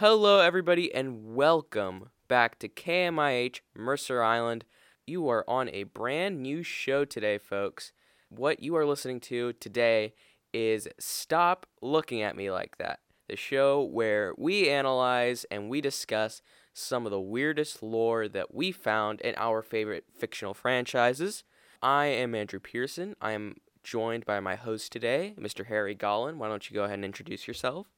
[0.00, 4.64] Hello, everybody, and welcome back to KMIH Mercer Island.
[5.08, 7.90] You are on a brand new show today, folks.
[8.28, 10.14] What you are listening to today
[10.54, 16.42] is Stop Looking at Me Like That, the show where we analyze and we discuss
[16.72, 21.42] some of the weirdest lore that we found in our favorite fictional franchises.
[21.82, 23.16] I am Andrew Pearson.
[23.20, 25.66] I am joined by my host today, Mr.
[25.66, 26.36] Harry Gollin.
[26.36, 27.88] Why don't you go ahead and introduce yourself?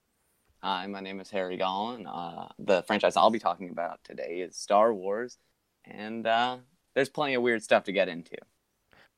[0.62, 2.06] Hi, my name is Harry Gallen.
[2.06, 5.38] Uh, the franchise I'll be talking about today is Star Wars,
[5.86, 6.58] and uh,
[6.94, 8.36] there's plenty of weird stuff to get into.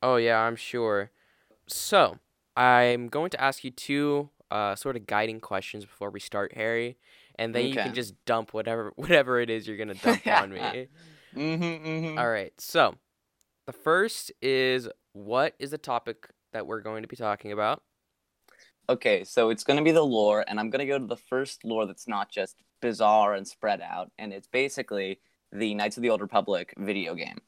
[0.00, 1.10] Oh, yeah, I'm sure.
[1.66, 2.18] So,
[2.56, 6.96] I'm going to ask you two uh, sort of guiding questions before we start, Harry,
[7.34, 10.88] and then you can just dump whatever whatever it is you're gonna dump on me.
[11.34, 12.18] Mm-hmm, mm-hmm.
[12.18, 12.52] All right.
[12.58, 12.96] So,
[13.64, 17.82] the first is what is the topic that we're going to be talking about?
[18.88, 21.16] Okay, so it's going to be the lore, and I'm going to go to the
[21.16, 25.20] first lore that's not just bizarre and spread out, and it's basically
[25.52, 27.38] the Knights of the Old Republic video game.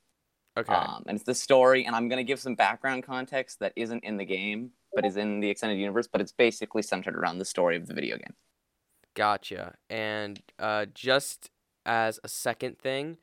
[0.57, 0.73] Okay.
[0.73, 4.05] Um, and it's the story, and I'm going to give some background context that isn't
[4.05, 7.45] in the game, but is in the extended universe, but it's basically centered around the
[7.45, 8.35] story of the video game.
[9.15, 9.75] Gotcha.
[9.91, 11.51] And uh, just
[11.85, 13.19] as a second thing,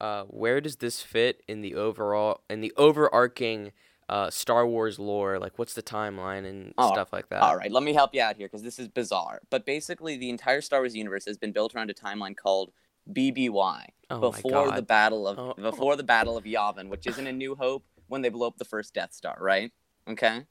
[0.00, 3.72] uh, where does this fit in the overall in the overarching
[4.12, 5.38] uh, Star Wars lore?
[5.38, 7.40] Like, what's the timeline and stuff like that?
[7.42, 9.40] All right, let me help you out here because this is bizarre.
[9.50, 12.72] But basically, the entire Star Wars universe has been built around a timeline called
[13.10, 15.54] BBY Oh before the battle of Oh.
[15.70, 18.64] before the battle of Yavin, which isn't a New Hope when they blow up the
[18.64, 19.72] first Death Star, right?
[20.08, 20.42] Okay.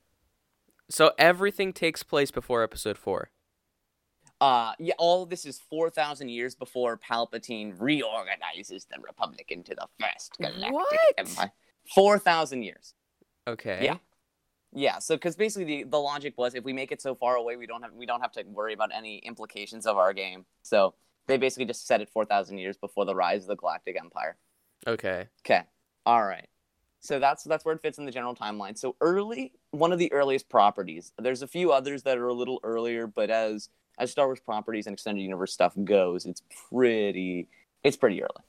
[0.89, 3.29] So everything takes place before Episode Four.
[4.41, 9.75] Uh, yeah, all of this is four thousand years before Palpatine reorganizes the Republic into
[9.75, 10.87] the first galactic What?
[11.17, 11.51] empire.
[11.93, 12.95] Four thousand years.
[13.47, 13.79] Okay.
[13.83, 13.97] Yeah.
[14.73, 17.57] Yeah, so because basically the, the logic was if we make it so far away,
[17.57, 20.45] we don't have we don't have to worry about any implications of our game.
[20.61, 20.93] So
[21.27, 24.37] they basically just set it four thousand years before the rise of the Galactic Empire.
[24.87, 25.27] Okay.
[25.45, 25.63] Okay,
[26.05, 26.47] all right.
[27.01, 28.77] So that's that's where it fits in the general timeline.
[28.77, 31.11] So early, one of the earliest properties.
[31.17, 33.69] There's a few others that are a little earlier, but as
[33.99, 37.49] as Star Wars properties and extended universe stuff goes, it's pretty
[37.83, 38.43] it's pretty early.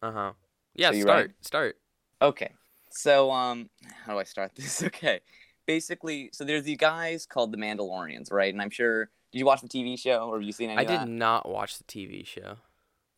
[0.00, 0.32] Uh huh.
[0.74, 0.92] Yeah.
[0.92, 1.16] So start.
[1.16, 1.32] ready?
[1.42, 1.78] Start.
[2.22, 2.50] Okay.
[2.96, 3.68] So um
[4.04, 4.82] how do I start this?
[4.86, 5.20] Okay.
[5.66, 8.54] Basically, so there's these guys called the Mandalorians, right?
[8.54, 10.84] And I'm sure did you watch the TV show or have you seen any I
[10.84, 12.56] did not watch the TV show.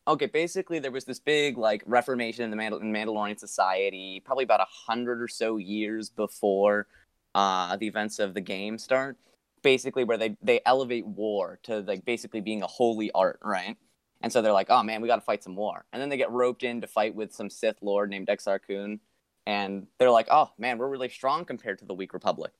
[0.07, 4.43] Okay, basically there was this big like reformation in the Mandal- in Mandalorian society, probably
[4.43, 6.87] about a hundred or so years before
[7.35, 9.17] uh, the events of the game start.
[9.61, 13.77] Basically, where they they elevate war to like basically being a holy art, right?
[14.21, 15.85] And so they're like, oh man, we got to fight some war.
[15.93, 18.99] And then they get roped in to fight with some Sith Lord named Exar Kun,
[19.49, 22.51] and they're like, oh man, we're really strong compared to the weak Republic.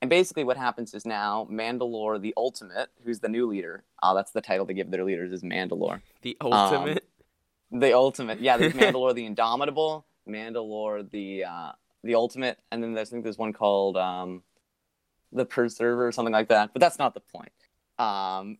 [0.00, 3.84] And basically, what happens is now Mandalore the Ultimate, who's the new leader.
[4.02, 7.04] Uh, that's the title they give their leaders is Mandalore The Um, ultimate.
[7.70, 8.40] the ultimate.
[8.40, 11.72] Yeah, there's Mandalore the Indomitable, Mandalore the uh,
[12.02, 14.42] the Ultimate, and then there's, I think there's one called um,
[15.32, 16.72] the Preserver or something like that.
[16.72, 17.52] But that's not the point.
[17.98, 18.56] Um,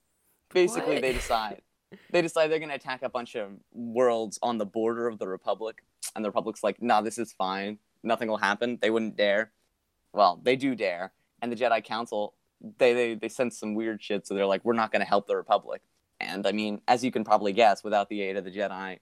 [0.52, 1.02] basically, What?
[1.02, 1.62] they decide
[2.10, 5.84] they decide they're gonna attack a bunch of worlds on the border of the Republic,
[6.14, 7.78] and the Republic's like, "Nah, this is fine.
[8.02, 9.52] Nothing will happen." They wouldn't dare.
[10.12, 12.34] Well, they do dare, and the Jedi Council
[12.78, 15.36] they they they sense some weird shit, so they're like, "We're not gonna help the
[15.36, 15.82] Republic."
[16.20, 18.98] And I mean, as you can probably guess, without the aid of the Jedi,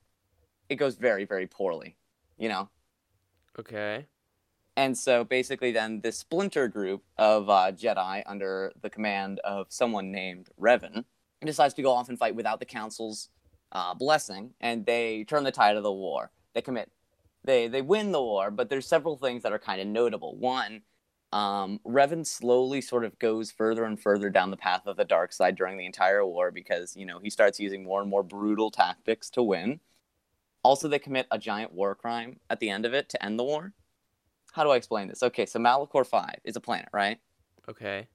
[0.70, 1.96] it goes very, very poorly,
[2.38, 2.70] you know?
[3.58, 4.06] okay.
[4.76, 10.10] And so basically, then this splinter group of uh, Jedi under the command of someone
[10.10, 11.04] named Revan
[11.46, 13.28] decides to go off and fight without the Council's
[13.72, 16.30] uh, blessing, and they turn the tide of the war.
[16.54, 16.90] They commit,
[17.44, 20.36] they they win the war, but there's several things that are kind of notable.
[20.36, 20.82] One,
[21.32, 25.32] um, Revan slowly sort of goes further and further down the path of the dark
[25.32, 28.70] side during the entire war because you know he starts using more and more brutal
[28.70, 29.80] tactics to win.
[30.62, 33.44] Also, they commit a giant war crime at the end of it to end the
[33.44, 33.72] war
[34.52, 35.22] how do I explain this?
[35.22, 37.18] Okay, so Malachor Five is a planet, right?
[37.68, 38.08] Okay.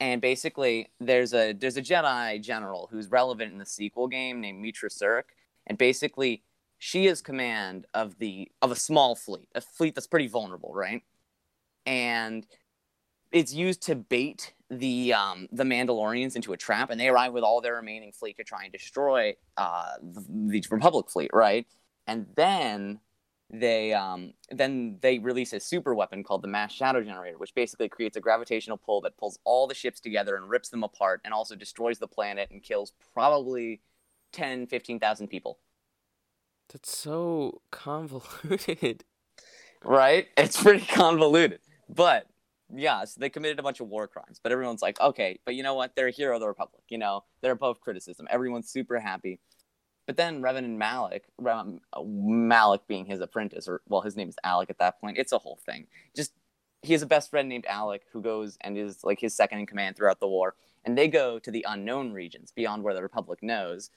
[0.00, 4.64] And basically, there's a there's a Jedi general who's relevant in the sequel game named
[4.64, 5.34] Meetra Surik,
[5.66, 6.44] and basically,
[6.78, 11.02] she is command of the of a small fleet, a fleet that's pretty vulnerable, right?
[11.84, 12.46] And
[13.32, 17.42] it's used to bait the um, the Mandalorians into a trap, and they arrive with
[17.42, 21.66] all their remaining fleet to try and destroy uh, the, the Republic fleet, right?
[22.06, 23.00] And then
[23.50, 27.88] they um, then they release a super weapon called the mass shadow generator which basically
[27.88, 31.32] creates a gravitational pull that pulls all the ships together and rips them apart and
[31.32, 33.80] also destroys the planet and kills probably
[34.32, 35.58] 10 15000 people
[36.70, 39.04] That's so convoluted.
[39.84, 42.26] right it's pretty convoluted but
[42.74, 45.62] yeah, so they committed a bunch of war crimes, but everyone's like, okay, but you
[45.62, 45.94] know what?
[45.96, 46.82] They're a hero of the Republic.
[46.88, 48.26] You know, they're above criticism.
[48.30, 49.40] Everyone's super happy.
[50.08, 54.36] But then Revan and Malak, um, Malak being his apprentice, or well, his name is
[54.42, 55.18] Alec at that point.
[55.18, 55.86] It's a whole thing.
[56.16, 56.32] Just
[56.80, 59.66] he has a best friend named Alec who goes and is like his second in
[59.66, 63.42] command throughout the war, and they go to the unknown regions beyond where the Republic
[63.42, 63.90] knows,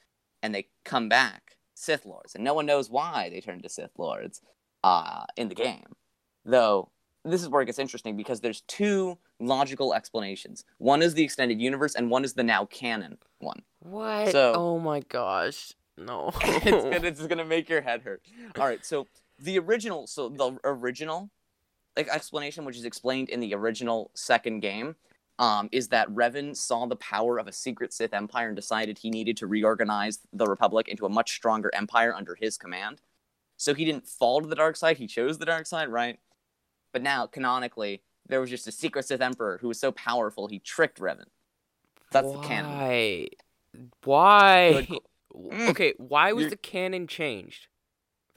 [0.44, 3.98] and they come back Sith lords, and no one knows why they turned to Sith
[3.98, 4.42] lords
[4.84, 5.96] uh, in the game.
[6.44, 6.90] Though
[7.24, 10.66] this is where it gets interesting because there's two logical explanations.
[10.78, 13.62] One is the extended universe, and one is the now canon one.
[13.80, 14.34] What?
[14.34, 15.72] So- oh my gosh.
[16.06, 16.32] No.
[16.42, 18.22] it's gonna it's gonna make your head hurt.
[18.60, 19.08] All right, so
[19.40, 21.30] the original, so the original
[21.98, 24.96] like explanation, which is explained in the original second game,
[25.40, 29.10] um, is that Revan saw the power of a secret Sith empire and decided he
[29.10, 33.02] needed to reorganize the Republic into a much stronger empire under his command.
[33.58, 36.20] So he didn't fall to the dark side; he chose the dark side, right?
[36.94, 40.60] But now, canonically, there was just a secret Sith emperor who was so powerful he
[40.60, 41.26] tricked Revan.
[42.12, 42.72] That's the canon.
[42.72, 43.28] Why?
[44.04, 44.86] Why?
[44.88, 45.00] Good-
[45.70, 47.68] okay, why was You're- the canon changed?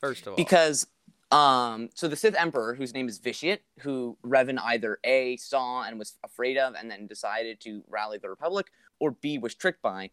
[0.00, 0.86] First of all, because
[1.30, 5.98] um so the Sith Emperor, whose name is Vitiate, who Revan either A saw and
[5.98, 8.66] was afraid of and then decided to rally the Republic,
[9.00, 10.10] or B was tricked by,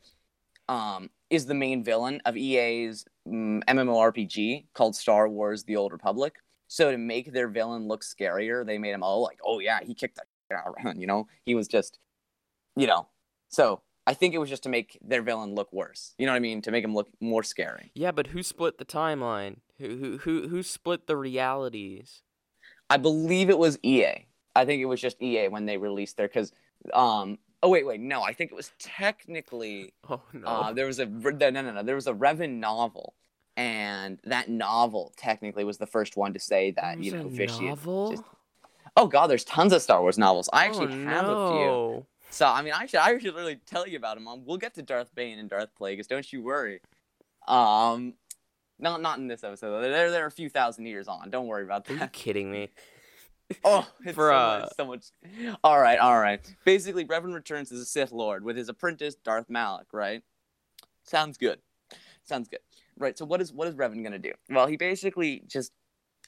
[0.70, 6.36] um, is the main villain of EA's mm, MMORPG called Star Wars The Old Republic.
[6.68, 9.94] So to make their villain look scarier, they made him all like, oh yeah, he
[9.94, 11.28] kicked the shit out of Revan, you know?
[11.44, 12.00] He was just
[12.78, 13.08] you know.
[13.50, 16.14] So I think it was just to make their villain look worse.
[16.18, 16.62] You know what I mean?
[16.64, 17.92] To make him look more scary.
[17.94, 19.58] yeah, but who split the timeline?
[19.80, 22.22] Who who who who split the realities?
[22.90, 24.26] I believe it was EA.
[24.56, 26.52] I think it was just EA when they released their because
[26.94, 30.48] um oh wait wait no I think it was technically Oh no.
[30.48, 33.14] uh there was a no no no there was a Revan novel
[33.56, 37.70] and that novel technically was the first one to say that you know a Vitiate
[37.70, 38.12] novel?
[38.12, 38.24] just-
[38.98, 42.06] oh god there's tons of Star Wars novels I actually oh, have a few no.
[42.32, 44.28] So I mean I should I should really tell you about him.
[44.28, 46.82] um, we'll get to Darth Bane and Darth Plagueis don't you worry
[47.48, 48.14] um
[48.80, 51.86] no not in this episode they're they're a few thousand years on don't worry about
[51.86, 51.94] that.
[51.98, 52.70] Are you kidding me?
[53.66, 55.58] Oh, it's For, so, uh, much, so much.
[55.62, 56.40] All right, all right.
[56.64, 59.88] Basically, Revan returns as a Sith Lord with his apprentice Darth Malak.
[59.92, 60.24] Right?
[61.04, 61.60] Sounds good.
[62.24, 62.62] Sounds good.
[62.98, 63.18] Right.
[63.18, 64.32] So what is what is Revan gonna do?
[64.50, 65.74] Well, he basically just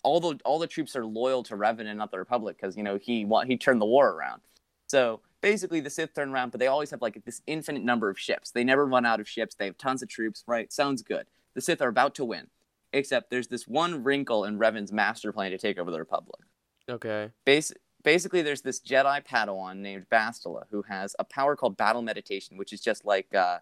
[0.04, 2.84] all the all the troops are loyal to Revan and not the Republic because you
[2.84, 4.42] know he he turned the war around.
[4.88, 8.18] So basically, the Sith turn around, but they always have like this infinite number of
[8.18, 8.50] ships.
[8.50, 9.54] They never run out of ships.
[9.54, 10.44] They have tons of troops.
[10.48, 10.74] Right?
[10.74, 11.28] Sounds good.
[11.54, 12.48] The Sith are about to win,
[12.92, 16.42] except there's this one wrinkle in Revan's master plan to take over the Republic.
[16.90, 17.30] Okay.
[17.46, 17.74] Bas-
[18.04, 22.74] basically, there's this Jedi Padawan named Bastila who has a power called Battle Meditation, which
[22.74, 23.60] is just like uh,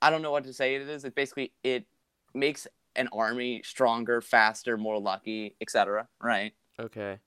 [0.00, 0.76] I don't know what to say.
[0.76, 1.04] It is.
[1.04, 1.84] It basically it
[2.32, 2.66] makes
[2.96, 6.08] an army stronger, faster, more lucky, etc.
[6.22, 6.52] Right?
[6.80, 7.18] Okay.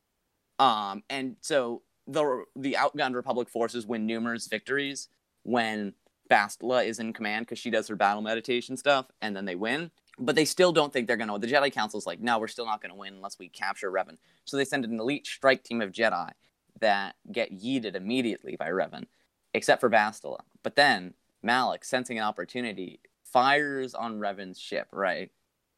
[0.60, 5.10] Um, and so the the outgunned Republic forces win numerous victories
[5.44, 5.94] when
[6.30, 9.92] Bastila is in command because she does her battle meditation stuff, and then they win.
[10.18, 11.38] But they still don't think they're gonna.
[11.40, 14.18] The Jedi Council's like, no, we're still not gonna win unless we capture Revan.
[14.46, 16.32] So they send an elite strike team of Jedi
[16.80, 19.06] that get yeeted immediately by Revan,
[19.54, 20.40] except for Bastila.
[20.64, 21.14] But then
[21.44, 25.32] Malak, sensing an opportunity, fires on Revan's ship, right?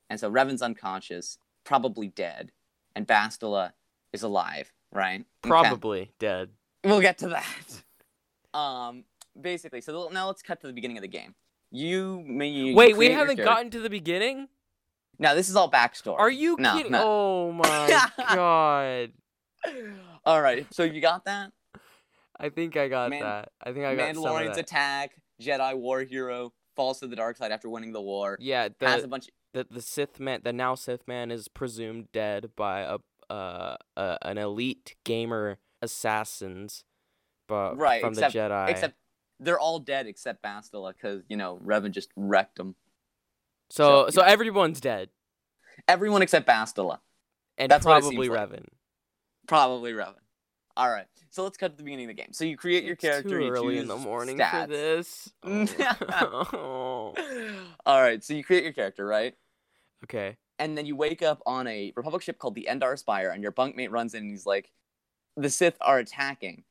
[0.10, 2.52] And so Revan's unconscious, probably dead,
[2.96, 3.72] and Bastila
[4.12, 5.22] is alive, right?
[5.44, 5.50] Okay.
[5.50, 6.50] Probably dead.
[6.84, 7.84] We'll get to that.
[8.58, 9.06] Um,
[9.40, 11.34] basically, so now let's cut to the beginning of the game.
[11.72, 14.48] You, you Wait, we haven't gotten to the beginning?
[15.20, 16.20] Now this is all backstory.
[16.20, 16.92] Are you No, kidding?
[16.92, 17.02] no.
[17.04, 19.12] Oh my god.
[20.26, 21.52] all right, so you got that?
[22.40, 23.50] I think I got Man- that.
[23.64, 24.66] I think I got some of Mandalorian's that.
[24.66, 28.38] attack, Jedi war hero falls to the dark side after winning the war.
[28.40, 29.30] yeah, has a the, bunch.
[29.54, 32.98] the the Sith man, the now Sith man, is presumed dead by a
[33.34, 36.84] uh, uh an elite gamer assassins,
[37.48, 38.70] but Right, from except- the Jedi.
[38.70, 38.96] Except
[39.40, 42.76] they're all dead except Bastila because you know Revan just wrecked them.
[43.70, 45.10] so so- so everyone's dead,
[45.88, 47.00] Everyone except Bastila.
[47.58, 48.50] and That's probably seems like.
[48.50, 48.66] Revan.
[49.48, 50.16] Probably Revan.
[50.76, 52.32] All right, so let's cut to the beginning of the game.
[52.34, 53.40] So you create your It's character.
[53.40, 54.62] too early in the morning stats.
[54.62, 55.34] for this.
[55.44, 57.14] Oh.
[57.86, 59.36] All right, so you create your character, right?
[60.06, 60.38] okay.
[60.60, 63.52] And then you wake up on a Republic ship called the Endar Spire, and your
[63.52, 64.72] bunkmate runs in and he's like,
[65.36, 66.64] "The Sith are attacking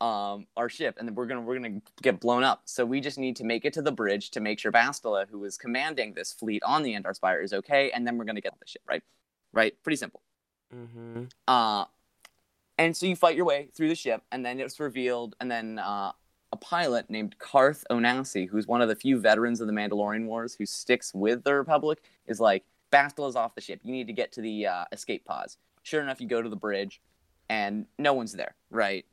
[0.00, 2.62] um, our ship, and then we're gonna we're gonna get blown up.
[2.64, 5.44] So we just need to make it to the bridge to make sure Bastila, who
[5.44, 8.58] is commanding this fleet on the Endar Spire, is okay, and then we're gonna get
[8.58, 9.02] the ship, right?
[9.52, 9.74] Right?
[9.82, 10.22] Pretty simple.
[10.74, 11.24] Mm-hmm.
[11.48, 11.84] Uh,
[12.78, 15.78] and so you fight your way through the ship, and then it's revealed, and then
[15.78, 16.12] uh,
[16.52, 20.54] a pilot named Carth Onasi, who's one of the few veterans of the Mandalorian Wars
[20.54, 23.80] who sticks with the Republic, is like, Bastila's off the ship.
[23.82, 25.58] You need to get to the uh, escape pods.
[25.82, 27.00] Sure enough, you go to the bridge,
[27.48, 29.04] and no one's there, right?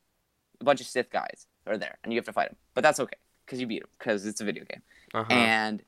[0.59, 2.99] A bunch of Sith guys are there, and you have to fight them, but that's
[2.99, 4.81] okay because you beat them because it's a video game.
[5.13, 5.33] Uh-huh.
[5.33, 5.83] And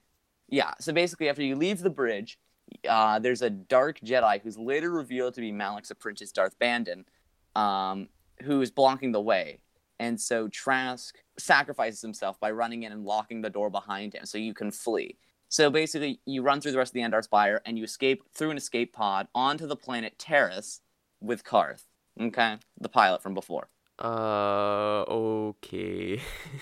[0.47, 2.37] yeah, so basically, after you leave the bridge,
[2.87, 7.05] uh, there's a dark Jedi who's later revealed to be Malak's apprentice, Darth Bandon,
[7.55, 8.09] um,
[8.43, 9.59] who is blocking the way.
[9.99, 14.37] And so Trask sacrifices himself by running in and locking the door behind him so
[14.37, 15.17] you can flee.
[15.49, 18.51] So basically, you run through the rest of the Endar Spire and you escape through
[18.51, 20.79] an escape pod onto the planet Taris
[21.21, 21.83] with Carth,
[22.19, 22.57] okay?
[22.79, 23.69] The pilot from before.
[23.99, 26.19] uh, okay.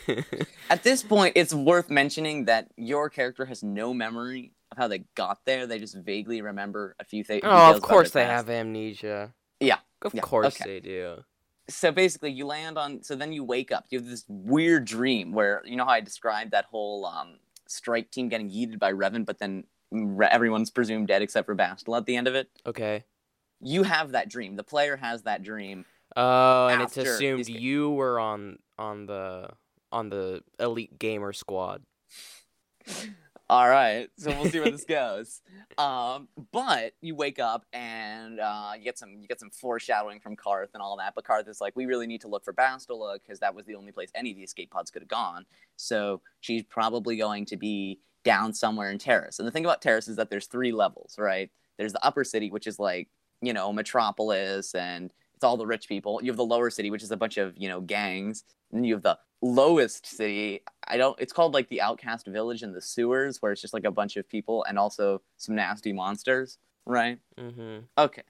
[0.69, 5.05] At this point, it's worth mentioning that your character has no memory of how they
[5.15, 5.65] got there.
[5.65, 7.41] They just vaguely remember a few things.
[7.43, 9.33] oh, of course they have amnesia.
[9.59, 10.69] Yeah, Of yeah, course okay.
[10.69, 11.23] they do.
[11.69, 13.01] So basically, you land on.
[13.03, 13.85] So then you wake up.
[13.89, 17.37] You have this weird dream where you know how I described that whole um,
[17.73, 19.65] strike team getting yeeted by Revan, but then
[20.29, 22.49] everyone's presumed dead except for Bastel at the end of it.
[22.65, 23.03] Okay.
[23.59, 24.55] You have that dream.
[24.55, 25.85] The player has that dream.
[26.15, 29.49] Oh, and it's assumed you were on on the
[29.91, 31.83] on the elite gamer squad.
[33.53, 35.39] All right, so we'll see where this goes.
[35.77, 40.35] Um, but you wake up and uh, you get some you get some foreshadowing from
[40.35, 41.13] Carth and all that.
[41.13, 43.75] But Carth is like, we really need to look for Bastila because that was the
[43.75, 45.45] only place any of the escape pods could have gone.
[45.75, 49.37] So she's probably going to be down somewhere in Taris.
[49.37, 51.51] And the thing about Taris is that there's three levels, right?
[51.77, 53.07] There's the upper city, which is like
[53.39, 56.19] you know Metropolis and it's all the rich people.
[56.23, 58.45] You have the lower city, which is a bunch of you know gangs.
[58.71, 60.63] And you have the lowest city.
[60.87, 61.19] I don't.
[61.19, 64.15] It's called like the outcast village in the sewers, where it's just like a bunch
[64.17, 67.19] of people and also some nasty monsters, right?
[67.37, 67.79] Mm-hmm.
[67.97, 68.23] Okay,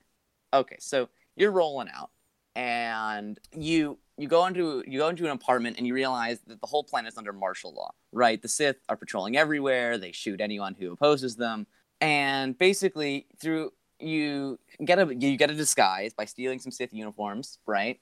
[0.54, 0.76] okay.
[0.80, 2.10] So you're rolling out,
[2.56, 6.68] and you you go into you go into an apartment and you realize that the
[6.68, 8.42] whole planet is under martial law, right?
[8.42, 9.98] The Sith are patrolling everywhere.
[9.98, 11.68] They shoot anyone who opposes them,
[12.02, 17.60] and basically through you get a you get a disguise by stealing some Sith uniforms,
[17.68, 18.00] right?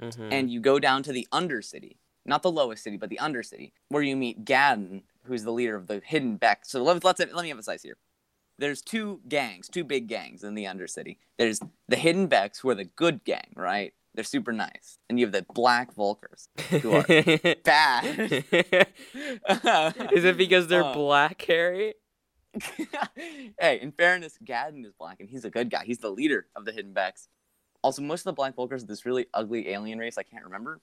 [0.00, 0.32] Mm-hmm.
[0.32, 4.02] and you go down to the Undercity, not the lowest city, but the Undercity, where
[4.02, 6.64] you meet Gadon, who's the leader of the Hidden Bek.
[6.64, 7.96] So let's let's let me emphasize here.
[8.58, 11.16] There's two gangs, two big gangs in the Undercity.
[11.38, 13.92] There's the Hidden Beks, who are the good gang, right?
[14.14, 17.02] They're super nice, and you have the Black Vulkars, who are
[17.64, 18.44] bad.
[20.12, 21.94] Is it because they're Uh, black, Harry?
[23.58, 25.82] hey, in fairness, Gadon is black, and he's a good guy.
[25.84, 27.28] He's the leader of the Hidden Beks.
[27.82, 30.16] Also, most of the Black Vulkars are this really ugly alien race.
[30.16, 30.80] I can't remember.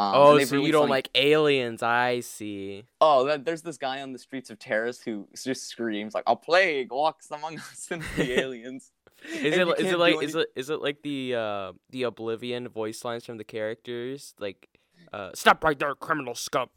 [0.00, 1.82] Um, oh, and they have so you don't funny- like aliens?
[1.82, 2.84] I see.
[3.00, 6.36] Oh, that, there's this guy on the streets of Taris who just screams like, "A
[6.36, 8.92] plague walks among us and the aliens."
[9.28, 12.68] Is And it it like do is it is it like the uh the Oblivion
[12.68, 14.68] voice lines from the characters like
[15.12, 16.70] uh stop right there criminal scum.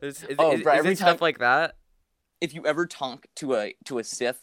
[0.00, 1.76] Is, is, Oh, is, bro, is every it stuff like that?
[2.40, 4.40] If you ever talk to a to a Sith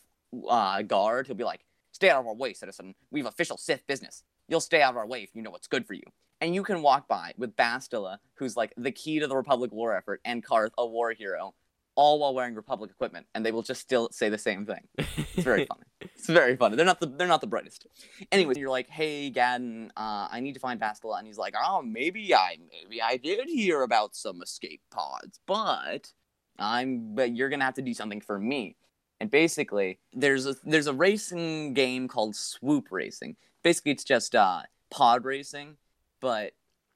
[0.49, 1.61] uh, guard, he'll be like,
[1.93, 2.95] "Stay out of our way, citizen.
[3.11, 4.23] We have official Sith business.
[4.49, 6.03] You'll stay out of our way if you know what's good for you."
[6.41, 9.95] And you can walk by with Bastila, who's like the key to the Republic war
[9.95, 11.53] effort, and Carth, a war hero,
[11.95, 14.87] all while wearing Republic equipment, and they will just still say the same thing.
[14.97, 15.83] It's very funny.
[16.01, 16.75] It's very funny.
[16.75, 17.85] They're not the they're not the brightest.
[18.31, 21.81] Anyways, you're like, hey Gadon, uh, I need to find Bastila, and he's like, oh,
[21.81, 26.11] maybe I maybe I did hear about some escape pods, but
[26.57, 28.77] I'm but you're gonna have to do something for me.
[29.19, 33.35] And basically, there's a there's a racing game called Swoop Racing.
[33.63, 35.77] Basically, it's just uh, pod racing,
[36.21, 36.53] but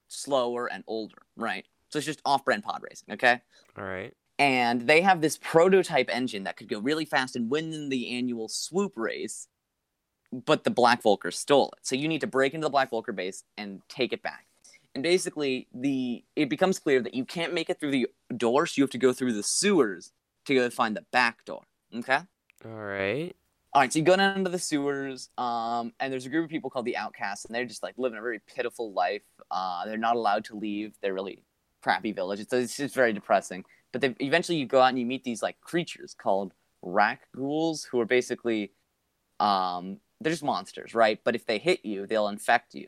[0.08, 1.65] slower and older, right?
[1.89, 3.41] So it's just off-brand pod racing, okay?
[3.77, 4.13] All right.
[4.39, 8.48] and they have this prototype engine that could go really fast and win the annual
[8.48, 9.48] swoop race
[10.32, 13.15] but the black vulkar stole it so you need to break into the black vulkar
[13.15, 14.46] base and take it back
[14.94, 18.74] and basically the it becomes clear that you can't make it through the door so
[18.77, 20.12] you have to go through the sewers
[20.46, 21.63] to go find the back door
[21.96, 22.20] okay
[22.65, 23.36] All right.
[23.75, 26.50] All right, so you go down into the sewers, um, and there's a group of
[26.50, 29.22] people called the Outcasts, and they're just like living a very pitiful life.
[29.51, 31.44] Uh, they're not allowed to leave their really
[31.84, 32.39] crappy village.
[32.39, 33.65] It's, it's just very depressing.
[33.91, 37.84] But they, eventually, you go out and you meet these like creatures called rack ghouls,
[37.84, 38.72] who are basically,
[39.41, 41.20] um, they're just monsters, right?
[41.25, 42.88] But if they hit you, they'll infect you.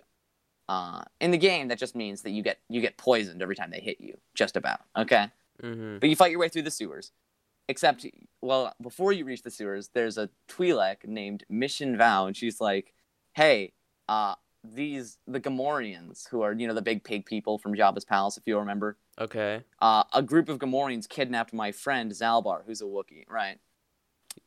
[0.69, 3.71] Uh, in the game, that just means that you get you get poisoned every time
[3.71, 4.79] they hit you, just about.
[4.97, 5.27] Okay.
[5.61, 5.97] Mm-hmm.
[5.99, 7.11] But you fight your way through the sewers.
[7.69, 8.05] Except,
[8.41, 12.93] well, before you reach the sewers, there's a Twi'lek named Mission Vao, and she's like,
[13.33, 13.73] "Hey,
[14.07, 18.37] uh, these the Gamorreans, who are you know the big pig people from Jabba's palace,
[18.37, 19.63] if you remember, Okay.
[19.81, 23.59] uh, a group of Gamorreans kidnapped my friend Zaalbar, who's a Wookiee, right?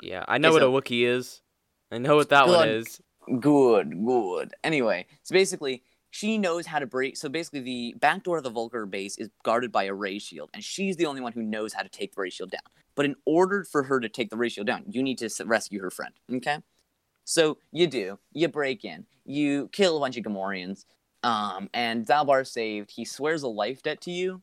[0.01, 1.43] Yeah, I know Okay, what a Wookiee is.
[1.91, 3.01] I know what that one is.
[3.39, 4.55] Good, good.
[4.65, 7.17] Anyway, so basically, she knows how to break.
[7.17, 10.51] So basically, the back door of the Vulkar base is guarded by a ray shield,
[10.55, 12.61] and she's the only one who knows how to take the ray shield down.
[13.01, 15.91] But in order for her to take the ratio down, you need to rescue her
[15.91, 16.13] friend.
[16.31, 16.59] Okay.
[17.25, 18.19] So you do.
[18.35, 19.07] You break in.
[19.25, 20.85] You kill a bunch of Gamorreans,
[21.23, 22.91] Um, and Zaalbar saved.
[22.91, 24.43] He swears a life debt to you,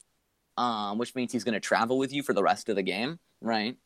[0.57, 3.19] um, which means he's going to travel with you for the rest of the game,
[3.41, 3.77] right?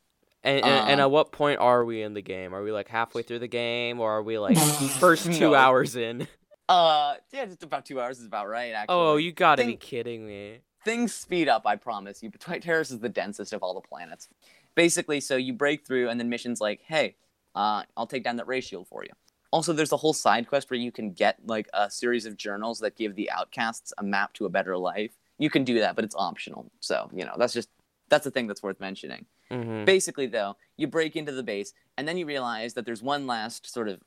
[0.42, 2.56] And, and, and Um, at what point are we in the game?
[2.56, 4.58] Are we like halfway through the game, or are we like
[5.02, 5.54] first two No.
[5.56, 6.30] hours in?
[6.70, 8.72] Uh, yeah, just about two hours is about right.
[8.72, 8.96] Actually.
[8.96, 10.60] Oh, you gotta be Think- kidding me.
[10.84, 11.68] things speed up.
[11.68, 12.32] I promise you.
[12.32, 14.28] But Taris is the densest of all the planets.
[14.76, 17.16] Basically, so you break through, and then Mission's like, hey,
[17.56, 19.12] uh, I'll take down that ray shield for you.
[19.52, 22.80] Also, there's a whole side quest where you can get like a series of journals
[22.80, 25.12] that give the outcasts a map to a better life.
[25.40, 26.72] You can do that, but it's optional.
[26.80, 27.70] So you know that's just
[28.10, 29.26] that's the thing that's worth mentioning.
[29.50, 33.28] hmm Basically, though, you break into the base, and then you realize that there's one
[33.28, 34.00] last sort of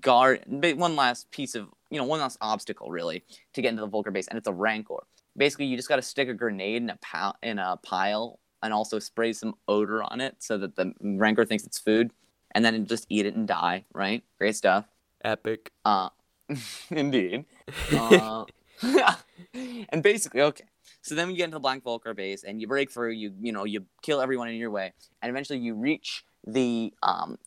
[0.00, 3.24] guard, one last piece of, you know, one last obstacle really
[3.54, 5.02] to get into the Vulkar base, and it's a Rancor.
[5.36, 8.72] Basically, you just got to stick a grenade in a pile, in a pile, and
[8.72, 12.12] also spray some odor on it so that the Rancor thinks it's food,
[12.52, 13.84] and then just eat it and die.
[13.92, 14.22] Right?
[14.38, 14.86] Great stuff.
[15.24, 15.70] Epic.
[15.84, 16.10] Uh,
[16.90, 17.44] indeed.
[17.92, 18.44] Uh,
[19.54, 20.64] and basically, okay.
[21.02, 23.12] So then you get into the Black Vulkar base and you break through.
[23.12, 27.38] You you know you kill everyone in your way, and eventually you reach the um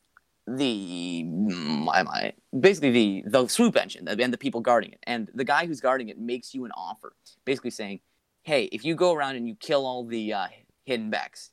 [0.48, 5.00] the mm, I might basically the the swoop engine and the people guarding it.
[5.04, 7.14] And the guy who's guarding it makes you an offer,
[7.46, 8.02] basically saying,
[8.44, 10.48] "Hey, if you go around and you kill all the uh,
[10.86, 11.50] hidden beks,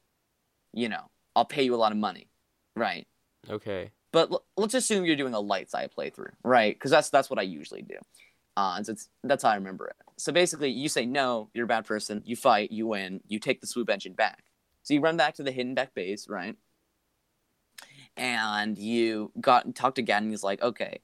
[0.72, 2.28] you know, I'll pay you a lot of money."
[2.76, 3.06] Right.
[3.48, 3.90] Okay.
[4.12, 6.74] But l- let's assume you're doing a light side playthrough, right?
[6.74, 7.96] Because that's that's what I usually do.
[8.56, 9.96] Uh, and so that's how I remember it.
[10.18, 12.22] So basically, you say no, you're a bad person.
[12.24, 14.44] You fight, you win, you take the swoop engine back.
[14.82, 16.56] So you run back to the hidden bek base, right?
[18.16, 21.00] And you got talk to Gad, and he's like, "Okay,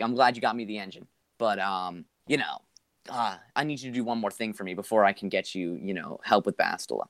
[0.00, 1.08] I'm glad you got me the engine,
[1.38, 2.58] but um, you know,
[3.08, 5.54] uh, I need you to do one more thing for me before I can get
[5.54, 7.06] you, you know, help with Bastila."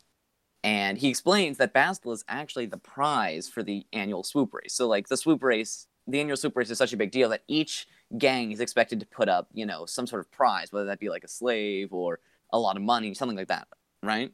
[0.65, 4.75] And he explains that Bastila is actually the prize for the annual swoop race.
[4.75, 7.43] So like the swoop race, the annual swoop race is such a big deal that
[7.49, 11.01] each gang is expected to put up, you know, some sort of prize, whether that
[11.01, 12.21] be like a slave or
[12.53, 13.67] a lot of money, something like that,
[14.03, 14.31] right?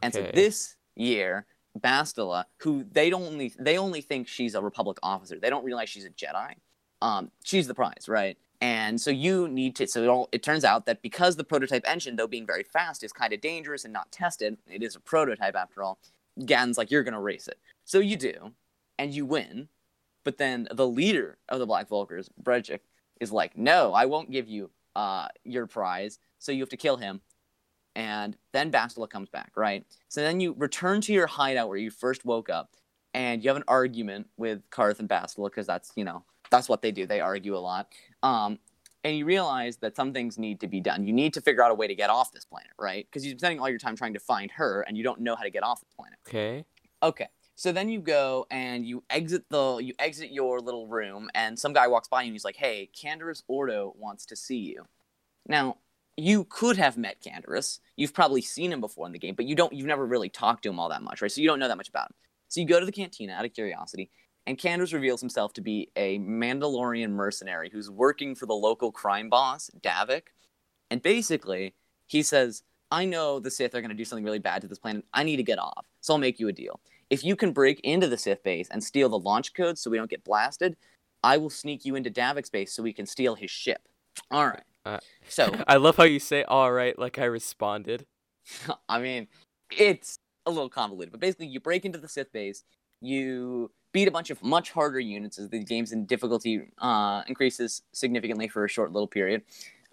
[0.00, 1.46] And so this year,
[1.78, 5.88] Bastila, who they don't only they only think she's a Republic officer, they don't realize
[5.88, 6.54] she's a Jedi.
[7.00, 8.36] Um, she's the prize, right?
[8.60, 9.86] And so you need to.
[9.86, 13.04] So it, all, it turns out that because the prototype engine, though being very fast,
[13.04, 15.98] is kind of dangerous and not tested, it is a prototype after all.
[16.44, 17.58] Gan's like, you're gonna race it.
[17.84, 18.52] So you do,
[18.98, 19.68] and you win.
[20.24, 22.80] But then the leader of the Black Vulkars, Brejik,
[23.20, 26.18] is like, no, I won't give you uh, your prize.
[26.38, 27.20] So you have to kill him.
[27.94, 29.84] And then Bastila comes back, right?
[30.08, 32.74] So then you return to your hideout where you first woke up,
[33.14, 36.82] and you have an argument with Carth and Bastila because that's you know that's what
[36.82, 37.06] they do.
[37.06, 37.88] They argue a lot.
[38.22, 38.58] Um,
[39.04, 41.06] and you realize that some things need to be done.
[41.06, 43.06] You need to figure out a way to get off this planet, right?
[43.08, 45.44] Because you're spending all your time trying to find her, and you don't know how
[45.44, 46.18] to get off this planet.
[46.28, 46.64] Okay.
[47.02, 47.28] Okay.
[47.54, 51.72] So then you go and you exit the you exit your little room and some
[51.72, 54.84] guy walks by you and he's like, "Hey, Canderous Ordo wants to see you."
[55.48, 55.78] Now,
[56.16, 57.80] you could have met Canderous.
[57.96, 60.62] You've probably seen him before in the game, but you don't you've never really talked
[60.64, 61.32] to him all that much, right?
[61.32, 62.14] So you don't know that much about him.
[62.46, 64.10] So you go to the cantina out of curiosity,
[64.48, 69.28] and Canderous reveals himself to be a Mandalorian mercenary who's working for the local crime
[69.28, 70.28] boss, Davik.
[70.90, 71.74] And basically,
[72.06, 74.78] he says, I know the Sith are going to do something really bad to this
[74.78, 75.04] planet.
[75.12, 75.84] I need to get off.
[76.00, 76.80] So I'll make you a deal.
[77.10, 79.98] If you can break into the Sith base and steal the launch codes so we
[79.98, 80.78] don't get blasted,
[81.22, 83.86] I will sneak you into Davik's base so we can steal his ship.
[84.30, 84.64] All right.
[84.86, 88.06] Uh, So, I love how you say "all right" like I responded.
[88.88, 89.28] I mean,
[89.70, 92.64] it's a little convoluted, but basically, you break into the Sith base,
[93.00, 97.82] you beat a bunch of much harder units as the game's in difficulty uh, increases
[97.92, 99.42] significantly for a short little period,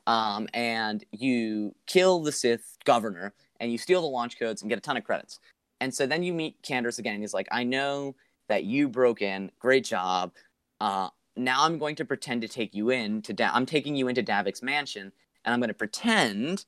[0.08, 4.78] um, and you kill the Sith governor, and you steal the launch codes and get
[4.78, 5.39] a ton of credits.
[5.82, 8.15] And so then you meet Canderous again, and he's like, "I know
[8.48, 9.52] that you broke in.
[9.60, 10.32] Great job.
[10.80, 13.34] Uh, now I'm going to pretend to take you in to.
[13.34, 15.12] Da- I'm taking you into Davik's mansion,
[15.44, 16.65] and I'm going to pretend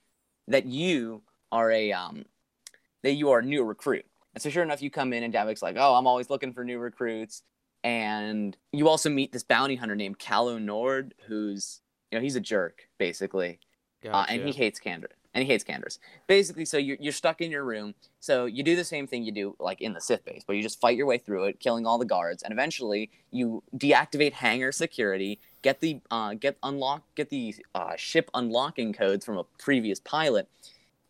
[0.48, 1.22] that you
[1.52, 2.26] are a um,
[3.04, 4.06] that you are a new recruit.
[4.38, 6.64] And so sure enough, you come in and Davik's like, "Oh, I'm always looking for
[6.64, 7.42] new recruits."
[7.84, 12.40] And you also meet this bounty hunter named Calo Nord, who's you know he's a
[12.40, 13.58] jerk basically,
[14.14, 15.10] uh, and he hates Candor.
[15.34, 15.98] And he hates Candors.
[16.28, 17.96] Basically, so you're, you're stuck in your room.
[18.20, 20.62] So you do the same thing you do like in the Sith base, but you
[20.62, 24.72] just fight your way through it, killing all the guards, and eventually you deactivate hangar
[24.72, 30.00] security, get the uh, get unlock get the uh, ship unlocking codes from a previous
[30.00, 30.48] pilot,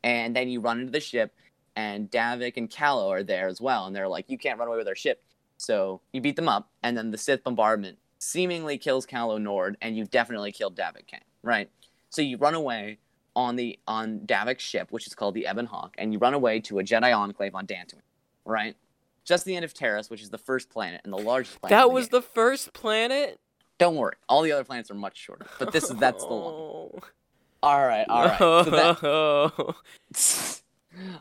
[0.02, 1.34] and then you run into the ship,
[1.78, 4.78] and Davik and Calo are there as well, and they're like, you can't run away
[4.78, 5.24] with our ship.
[5.58, 9.96] So you beat them up, and then the Sith bombardment seemingly kills Calo Nord, and
[9.96, 11.70] you definitely killed Davik Kang, right?
[12.10, 12.98] So you run away
[13.36, 16.60] on the on Davik's ship, which is called the Ebon Hawk, and you run away
[16.62, 18.02] to a Jedi enclave on Dantooine,
[18.44, 18.76] right?
[19.24, 21.78] Just the end of Taris, which is the first planet and the largest planet.
[21.78, 22.22] that was game.
[22.22, 23.40] the first planet.
[23.78, 26.54] Don't worry, all the other planets are much shorter, but this is that's the one.
[26.54, 27.00] Oh.
[27.64, 28.38] All right, all right.
[28.38, 29.76] So that- oh.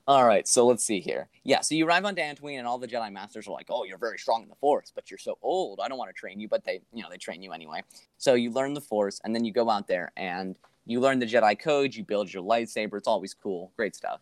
[0.07, 1.29] all right, so let's see here.
[1.45, 3.99] Yeah, so you arrive on Dantooine, and all the Jedi Masters are like, "Oh, you're
[3.99, 5.81] very strong in the Force, but you're so old.
[5.81, 7.83] I don't want to train you." But they, you know, they train you anyway.
[8.19, 11.27] So you learn the Force, and then you go out there and you learn the
[11.27, 11.95] Jedi code.
[11.95, 12.97] You build your lightsaber.
[12.99, 14.21] It's always cool, great stuff.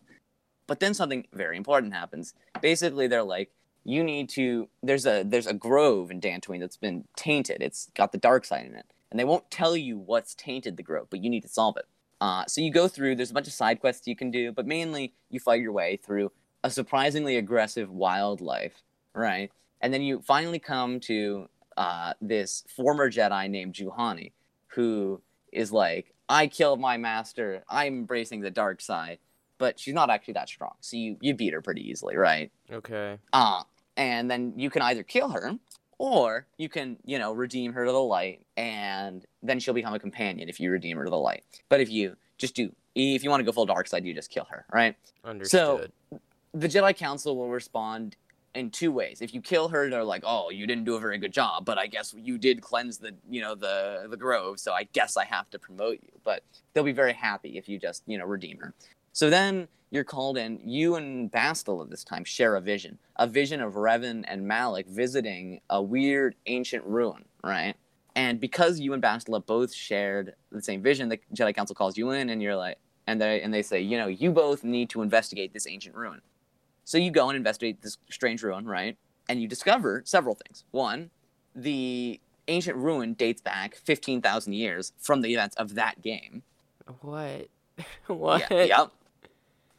[0.67, 2.33] But then something very important happens.
[2.61, 3.51] Basically, they're like,
[3.83, 7.61] "You need to." There's a there's a grove in Dantooine that's been tainted.
[7.61, 10.83] It's got the dark side in it, and they won't tell you what's tainted the
[10.83, 11.85] grove, but you need to solve it.
[12.21, 13.15] Uh, so you go through.
[13.15, 15.97] There's a bunch of side quests you can do, but mainly you fight your way
[15.97, 16.31] through
[16.63, 19.51] a surprisingly aggressive wildlife, right?
[19.81, 24.31] And then you finally come to uh, this former Jedi named Juhani,
[24.67, 27.63] who is like, "I killed my master.
[27.69, 29.19] I'm embracing the dark side,"
[29.57, 30.75] but she's not actually that strong.
[30.79, 32.51] So you you beat her pretty easily, right?
[32.71, 33.19] okay.
[33.33, 33.63] Uh,
[33.97, 35.57] and then you can either kill her
[35.97, 39.99] or you can, you know, redeem her to the light and then she'll become a
[39.99, 41.43] companion if you redeem her to the light.
[41.69, 44.29] But if you just do, if you want to go full dark side, you just
[44.29, 44.95] kill her, right?
[45.23, 45.91] Understood.
[46.11, 46.19] So
[46.53, 48.15] the Jedi Council will respond
[48.53, 49.21] in two ways.
[49.21, 51.77] If you kill her, they're like, "Oh, you didn't do a very good job, but
[51.77, 55.25] I guess you did cleanse the, you know, the the grove, so I guess I
[55.25, 58.57] have to promote you." But they'll be very happy if you just, you know, redeem
[58.59, 58.73] her.
[59.11, 60.59] So then you're called in.
[60.63, 64.87] You and Bastila at this time share a vision, a vision of Revan and Malak
[64.87, 67.75] visiting a weird ancient ruin, right?
[68.15, 72.11] And because you and Bastila both shared the same vision, the Jedi Council calls you
[72.11, 75.01] in, and you're like, and they and they say, you know, you both need to
[75.01, 76.21] investigate this ancient ruin.
[76.85, 78.97] So you go and investigate this strange ruin, right?
[79.27, 80.63] And you discover several things.
[80.71, 81.09] One,
[81.55, 86.43] the ancient ruin dates back 15,000 years from the events of that game.
[87.01, 87.49] What?
[88.07, 88.49] what?
[88.49, 88.91] Yeah, yep.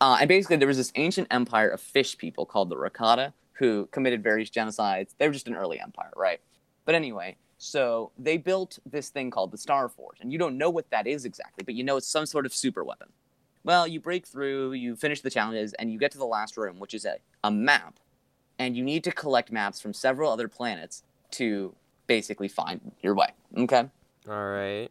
[0.01, 3.87] Uh, and basically, there was this ancient empire of fish people called the Rakata who
[3.93, 5.15] committed various genocides.
[5.17, 6.41] They were just an early empire, right?
[6.85, 10.71] But anyway, so they built this thing called the Star Forge, and you don't know
[10.71, 13.09] what that is exactly, but you know it's some sort of super weapon.
[13.65, 16.79] Well, you break through, you finish the challenges, and you get to the last room,
[16.79, 17.99] which is a, a map.
[18.59, 21.75] And you need to collect maps from several other planets to
[22.07, 23.29] basically find your way.
[23.57, 23.89] Okay?
[24.29, 24.89] All right.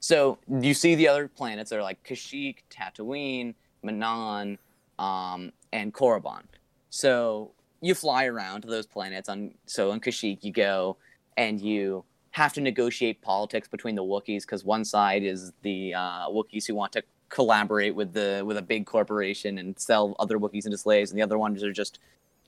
[0.00, 1.70] So you see the other planets.
[1.70, 4.58] They're like Kashyyyk, Tatooine, Manaan,
[4.98, 6.42] um, and Korriban.
[6.90, 9.28] So you fly around to those planets.
[9.28, 10.96] On so on Kashyyyk, you go
[11.36, 16.28] and you have to negotiate politics between the Wookiees because one side is the uh,
[16.28, 20.66] Wookiees who want to collaborate with the with a big corporation and sell other Wookiees
[20.66, 21.98] into slaves, and the other ones are just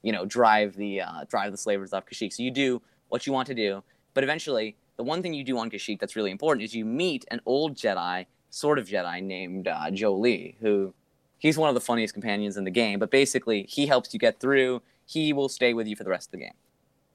[0.02, 2.32] you know drive the uh, drive the slavers off Kashyyyk.
[2.32, 3.82] So you do what you want to do,
[4.14, 7.24] but eventually the one thing you do on Kashyyyk that's really important is you meet
[7.30, 10.94] an old Jedi, sort of Jedi named uh, Jolee, who
[11.38, 12.98] he's one of the funniest companions in the game.
[12.98, 14.82] But basically, he helps you get through.
[15.06, 16.54] He will stay with you for the rest of the game.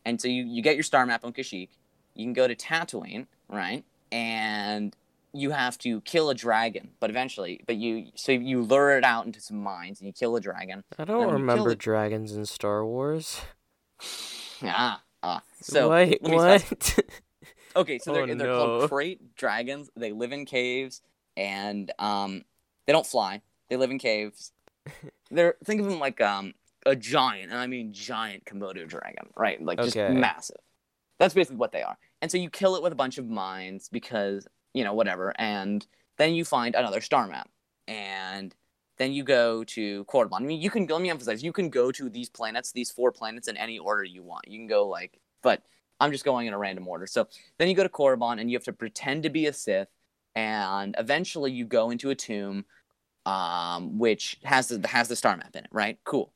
[0.07, 1.67] And so you, you get your star map on Kashyyyk.
[2.15, 3.83] You can go to Tatooine, right?
[4.09, 4.95] And
[5.33, 9.25] you have to kill a dragon, but eventually, but you so you lure it out
[9.25, 10.85] into some mines and you kill a dragon.
[10.97, 13.41] I don't remember dragons in Star Wars.
[14.63, 15.41] Ah, ah.
[15.61, 16.99] So Wait, let me start- what?
[17.75, 18.57] Okay, so they're, Oh, they're no.
[18.79, 19.91] called krayt dragons.
[19.95, 21.01] They live in caves
[21.35, 22.43] and um,
[22.87, 23.41] they don't fly.
[23.69, 24.51] They live in caves.
[25.29, 26.53] They're think of them like um
[26.85, 29.61] a giant, and I mean giant Komodo dragon, right?
[29.61, 30.13] Like just Okay.
[30.13, 30.57] massive.
[31.19, 31.97] That's basically what they are.
[32.21, 35.85] And so you kill it with a bunch of mines because you know whatever, and
[36.17, 37.49] then you find another star map,
[37.87, 38.55] and
[38.97, 40.41] then you go to Korriban.
[40.41, 43.11] I mean, you can let me emphasize, you can go to these planets, these four
[43.11, 44.47] planets, in any order you want.
[44.47, 45.61] You can go like, but
[45.99, 47.07] I'm just going in a random order.
[47.07, 49.89] So then you go to Korriban and you have to pretend to be a Sith,
[50.35, 52.65] and eventually you go into a tomb,
[53.25, 55.69] um, which has the has the star map in it.
[55.71, 55.99] Right?
[56.03, 56.33] Cool.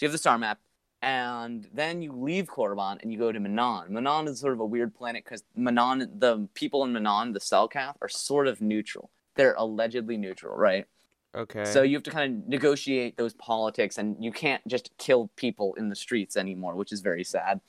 [0.00, 0.58] So you have the star map,
[1.02, 3.90] and then you leave Korriban and you go to Manaan.
[3.90, 7.96] Manaan is sort of a weird planet because Manaan, the people in Manaan, the Selkath,
[8.00, 9.10] are sort of neutral.
[9.34, 10.86] They're allegedly neutral, right?
[11.34, 11.66] okay.
[11.66, 15.74] So you have to kind of negotiate those politics, and you can't just kill people
[15.74, 17.60] in the streets anymore, which is very sad.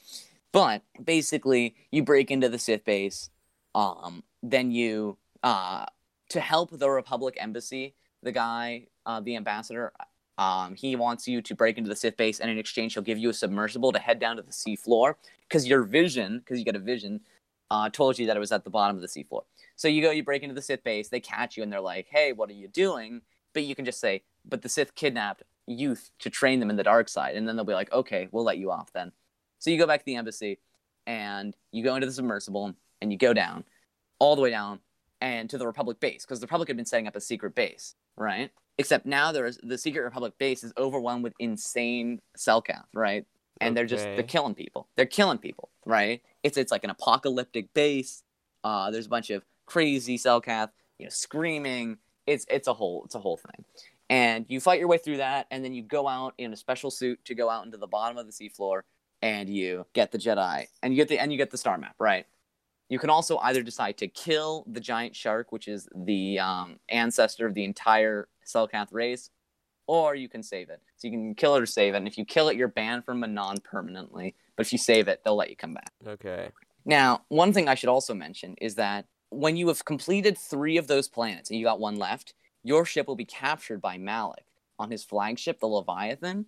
[0.53, 3.29] But basically, you break into the Sith base.
[3.75, 5.83] Um, then you, uh,
[6.29, 9.91] to help the Republic embassy, the guy, uh, the ambassador,
[10.41, 13.19] um, he wants you to break into the Sith base, and in exchange, he'll give
[13.19, 15.15] you a submersible to head down to the sea floor
[15.47, 17.21] because your vision, because you got a vision,
[17.69, 19.43] uh, told you that it was at the bottom of the sea floor.
[19.75, 22.07] So you go, you break into the Sith base, they catch you, and they're like,
[22.09, 23.21] "Hey, what are you doing?"
[23.53, 26.81] But you can just say, "But the Sith kidnapped youth to train them in the
[26.83, 29.11] dark side," and then they'll be like, "Okay, we'll let you off then."
[29.59, 30.57] So you go back to the embassy,
[31.05, 33.63] and you go into the submersible, and you go down,
[34.17, 34.79] all the way down,
[35.21, 37.93] and to the Republic base because the Republic had been setting up a secret base,
[38.17, 38.49] right?
[38.77, 43.25] Except now there's the secret Republic base is overwhelmed with insane Selkath, right?
[43.59, 44.87] And they're just they're killing people.
[44.95, 46.21] They're killing people, right?
[46.41, 48.23] It's it's like an apocalyptic base.
[48.63, 53.15] Uh, there's a bunch of crazy Selkath, you know, screaming, it's it's a whole it's
[53.15, 53.65] a whole thing.
[54.09, 56.91] And you fight your way through that, and then you go out in a special
[56.91, 58.81] suit to go out into the bottom of the seafloor,
[59.21, 61.95] and you get the Jedi, and you get the and you get the star map,
[61.99, 62.25] right?
[62.89, 67.45] You can also either decide to kill the giant shark, which is the um, ancestor
[67.45, 69.29] of the entire Selkath race,
[69.87, 70.81] or you can save it.
[70.97, 71.97] So you can kill it or save it.
[71.97, 74.35] And if you kill it, you're banned from Manaan permanently.
[74.55, 75.91] But if you save it, they'll let you come back.
[76.05, 76.49] Okay.
[76.85, 80.87] Now, one thing I should also mention is that when you have completed three of
[80.87, 84.45] those planets and you got one left, your ship will be captured by Malak
[84.77, 86.45] on his flagship, the Leviathan.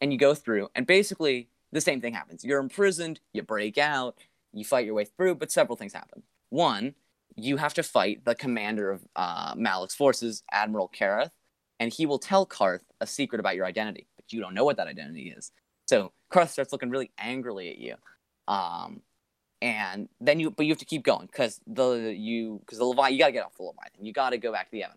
[0.00, 2.44] And you go through, and basically the same thing happens.
[2.44, 4.18] You're imprisoned, you break out,
[4.52, 6.24] you fight your way through, but several things happen.
[6.50, 6.94] One,
[7.36, 11.30] you have to fight the commander of uh, Malak's forces, Admiral Karath,
[11.80, 14.76] and he will tell Carth a secret about your identity, but you don't know what
[14.76, 15.52] that identity is.
[15.86, 17.96] So Carth starts looking really angrily at you.
[18.48, 19.02] Um,
[19.60, 23.14] and then you, but you have to keep going because the you because the Leviathan,
[23.14, 24.04] you gotta get off the Leviathan.
[24.04, 24.96] You gotta go back to the Ebon.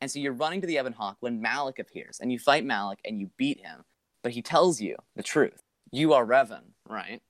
[0.00, 3.18] And so you're running to the Ebon when Malak appears, and you fight Malak and
[3.18, 3.84] you beat him,
[4.22, 5.60] but he tells you the truth.
[5.90, 7.22] You are Revan, right?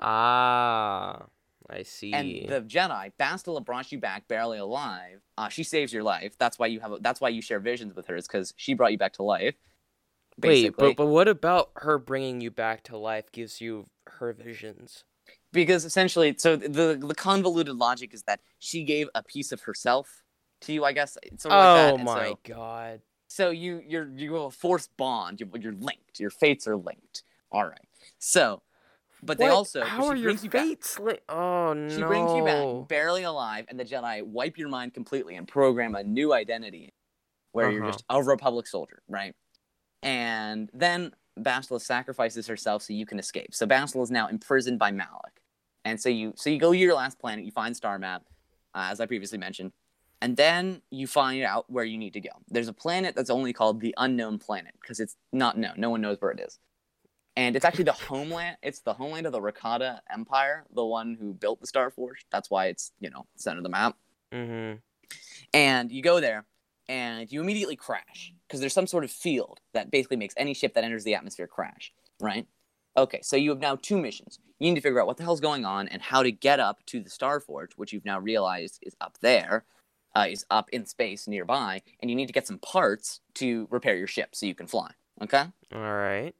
[0.00, 1.26] Ah,
[1.68, 2.12] I see.
[2.12, 5.20] And the Jedi, Bastila brought you back barely alive.
[5.38, 6.36] Uh, she saves your life.
[6.38, 6.92] That's why you have.
[6.92, 8.16] A, that's why you share visions with her.
[8.16, 9.54] Is because she brought you back to life.
[10.42, 15.04] Wait, but but what about her bringing you back to life gives you her visions?
[15.52, 20.22] because essentially, so the the convoluted logic is that she gave a piece of herself
[20.62, 20.84] to you.
[20.84, 21.16] I guess.
[21.38, 21.92] Sort of like that.
[21.92, 23.00] oh and my So, god.
[23.28, 25.40] so you you're you have a force bond.
[25.40, 26.18] You, you're linked.
[26.20, 27.22] Your fates are linked.
[27.50, 27.86] All right.
[28.18, 28.62] So,
[29.24, 30.78] but they also how she are your brings you back-
[31.28, 31.94] oh no.
[31.94, 35.94] She brings you back barely alive, and the Jedi wipe your mind completely and program
[35.94, 36.94] a new identity
[37.52, 37.92] where you're Uh-huh.
[37.92, 39.34] just a Republic soldier, right?
[40.02, 43.54] And then Bastila sacrifices herself so you can escape.
[43.54, 45.40] So Bastila is now imprisoned by Malak,
[45.84, 48.22] and so you so you go to your last planet, you find Star Map,
[48.74, 49.72] uh, as I previously mentioned,
[50.20, 52.30] and then you find out where you need to go.
[52.48, 55.74] There's a planet that's only called the Unknown Planet because it's not known.
[55.76, 56.58] No one knows where it is.
[57.36, 58.56] And it's actually the homeland.
[58.62, 62.26] It's the homeland of the Rakata Empire, the one who built the Star Forge.
[62.30, 63.96] That's why it's you know center of the map.
[64.32, 64.78] Mm-hmm.
[65.52, 66.46] And you go there,
[66.88, 70.74] and you immediately crash because there's some sort of field that basically makes any ship
[70.74, 71.92] that enters the atmosphere crash.
[72.20, 72.46] Right?
[72.96, 74.38] Okay, so you have now two missions.
[74.60, 76.84] You need to figure out what the hell's going on and how to get up
[76.86, 79.64] to the Star Forge, which you've now realized is up there,
[80.14, 83.96] uh, is up in space nearby, and you need to get some parts to repair
[83.96, 84.92] your ship so you can fly.
[85.20, 85.44] Okay.
[85.72, 86.34] All right.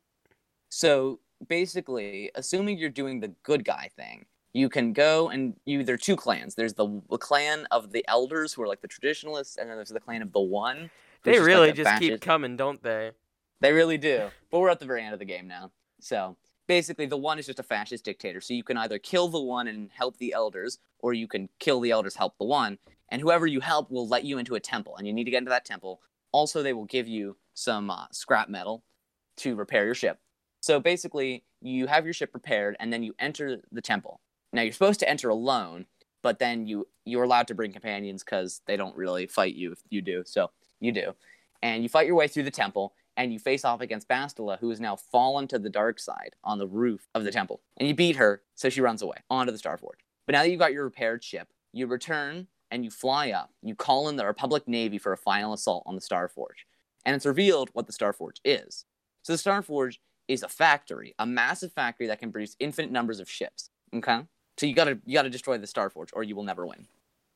[0.74, 5.94] So basically, assuming you're doing the good guy thing, you can go and you there
[5.94, 6.56] are two clans.
[6.56, 9.90] There's the, the clan of the elders who are like the traditionalists, and then there's
[9.90, 10.90] the clan of the one.
[11.22, 13.12] They like really a just keep coming, don't they?
[13.60, 14.30] They really do.
[14.50, 15.70] But we're at the very end of the game now.
[16.00, 18.40] So basically, the one is just a fascist dictator.
[18.40, 21.78] So you can either kill the one and help the elders, or you can kill
[21.78, 22.78] the elders, help the one.
[23.10, 25.38] And whoever you help will let you into a temple, and you need to get
[25.38, 26.00] into that temple.
[26.32, 28.82] Also, they will give you some uh, scrap metal
[29.36, 30.18] to repair your ship.
[30.64, 34.22] So basically, you have your ship repaired, and then you enter the temple.
[34.50, 35.84] Now you're supposed to enter alone,
[36.22, 39.80] but then you you're allowed to bring companions because they don't really fight you if
[39.90, 40.22] you do.
[40.24, 41.12] So you do,
[41.62, 44.70] and you fight your way through the temple, and you face off against Bastila, who
[44.70, 47.94] has now fallen to the dark side on the roof of the temple, and you
[47.94, 50.00] beat her, so she runs away onto the Star Forge.
[50.24, 53.50] But now that you've got your repaired ship, you return and you fly up.
[53.62, 56.66] You call in the Republic Navy for a final assault on the Star Forge,
[57.04, 58.86] and it's revealed what the Star Forge is.
[59.24, 63.20] So the Star Forge is a factory, a massive factory that can produce infinite numbers
[63.20, 63.70] of ships.
[63.94, 64.20] Okay,
[64.56, 66.86] so you gotta you gotta destroy the Star Forge, or you will never win.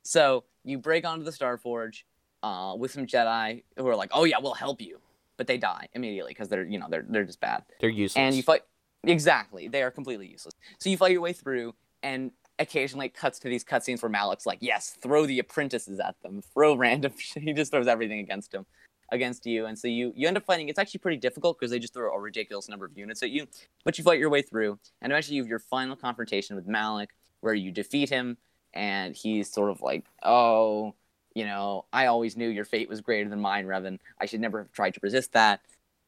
[0.04, 2.06] So you break onto the Star Forge
[2.42, 4.98] uh, with some Jedi who are like, "Oh yeah, we'll help you,"
[5.36, 7.64] but they die immediately because they're you know they're they're just bad.
[7.80, 8.20] They're useless.
[8.20, 8.62] And you fight
[9.04, 10.54] exactly, they are completely useless.
[10.78, 14.46] So you fight your way through, and occasionally it cuts to these cutscenes where Malak's
[14.46, 18.66] like, "Yes, throw the apprentices at them, throw random." he just throws everything against him,
[19.10, 20.68] against you, and so you you end up fighting.
[20.68, 23.46] It's actually pretty difficult because they just throw a ridiculous number of units at you,
[23.84, 27.10] but you fight your way through, and eventually you have your final confrontation with Malak,
[27.40, 28.36] where you defeat him,
[28.74, 30.94] and he's sort of like, "Oh."
[31.34, 34.00] You know, I always knew your fate was greater than mine, Revan.
[34.20, 35.60] I should never have tried to resist that.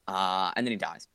[0.09, 1.07] Uh, and then he dies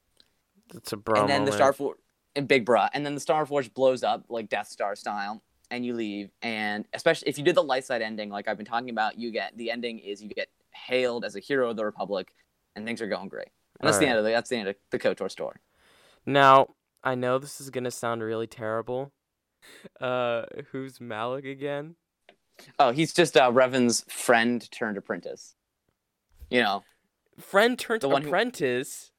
[0.73, 1.51] it's a bro and then the.
[1.51, 1.97] Star Forge,
[2.35, 5.85] and Big Bruh, and then the Star Forge blows up like Death Star style, and
[5.85, 6.31] you leave.
[6.41, 9.31] And especially if you did the light side ending, like I've been talking about, you
[9.31, 12.33] get the ending is you get hailed as a hero of the Republic,
[12.75, 13.47] and things are going great.
[13.79, 15.57] And that's the end of the that's the end of the Kotor story.
[16.25, 19.11] Now, I know this is gonna sound really terrible.
[19.99, 21.95] Uh, who's Malak again?
[22.79, 25.55] Oh, he's just uh, Revan's friend turned apprentice.
[26.49, 26.83] You know,
[27.39, 29.11] Friend turned The one who- apprentice.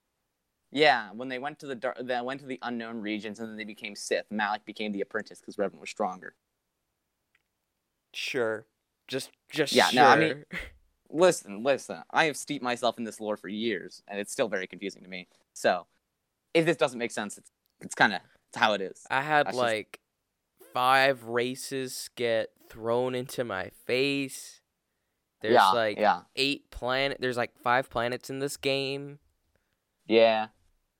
[0.70, 1.10] yeah.
[1.12, 3.64] When they went to the dar- they went to the unknown regions, and then they
[3.64, 4.24] became Sith.
[4.30, 6.34] Malak became the apprentice because Revan was stronger.
[8.14, 8.66] Sure.
[9.08, 10.02] Just, just Yeah, sure.
[10.02, 10.44] no, I mean-
[11.10, 12.02] listen, listen.
[12.10, 15.08] I have steeped myself in this lore for years, and it's still very confusing to
[15.08, 15.28] me.
[15.52, 15.86] So,
[16.54, 18.20] if this doesn't make sense, it's it's kind of
[18.54, 19.04] how it is.
[19.10, 20.00] I had That's just- like
[20.72, 24.60] five races get thrown into my face.
[25.42, 27.18] There's yeah, like yeah, eight planet.
[27.20, 29.18] There's like five planets in this game.
[30.06, 30.48] yeah.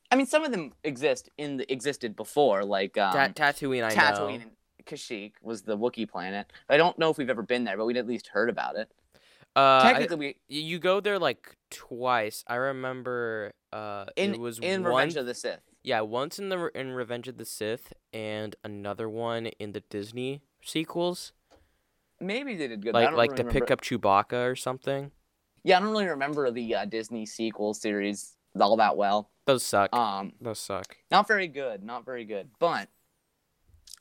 [0.09, 3.90] I mean, some of them exist in the existed before, like um, Ta- Tatooine, I
[3.92, 4.29] Tatooine know.
[4.29, 4.51] and
[4.85, 6.53] Kashyyyk was the Wookiee planet.
[6.69, 8.88] I don't know if we've ever been there, but we'd at least heard about it.
[9.57, 10.16] Uh, I- Technically,
[10.49, 12.45] we you go there like twice.
[12.47, 13.53] I remember.
[13.73, 14.92] Uh, in it was in one.
[14.92, 15.61] Revenge of the Sith.
[15.83, 20.42] Yeah, once in the in Revenge of the Sith, and another one in the Disney
[20.62, 21.33] sequels,
[22.21, 22.95] Maybe they did good.
[22.97, 25.11] I like like really to remember- pick up Chewbacca or something.
[25.64, 29.31] Yeah, I don't really remember the uh, Disney sequel series all that well.
[29.47, 29.95] Those suck.
[29.95, 30.97] Um, Those suck.
[31.11, 32.51] not very good, not very good.
[32.59, 32.88] But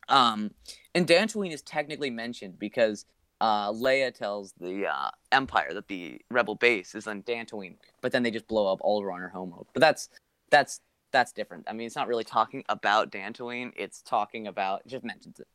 [0.07, 0.51] um,
[0.93, 3.05] and Dantooine is technically mentioned because
[3.45, 8.23] uh, Leia tells the uh, Empire that the Rebel base is on Dantooine, but then
[8.23, 9.67] they just blow up Alderaan home world.
[9.71, 10.09] But that's
[10.49, 10.81] that's
[11.11, 11.65] that's different.
[11.69, 15.47] I mean, it's not really talking about Dantooine; it's talking about it just mentions it.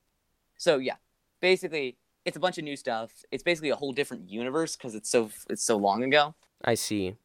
[0.57, 0.97] So yeah,
[1.41, 3.25] basically, it's a bunch of new stuff.
[3.33, 6.37] It's basically a whole different universe because it's so it's so long ago.
[6.65, 7.17] I see.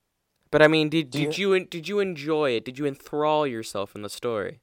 [0.49, 2.65] But I mean, did did you did you enjoy it?
[2.65, 4.61] Did you enthrall yourself in the story?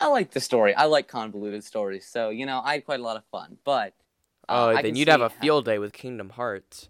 [0.00, 0.74] I like the story.
[0.74, 3.58] I like convoluted stories, so you know I had quite a lot of fun.
[3.64, 3.94] But
[4.50, 6.88] Oh, I then you'd have a how- field day with Kingdom Hearts.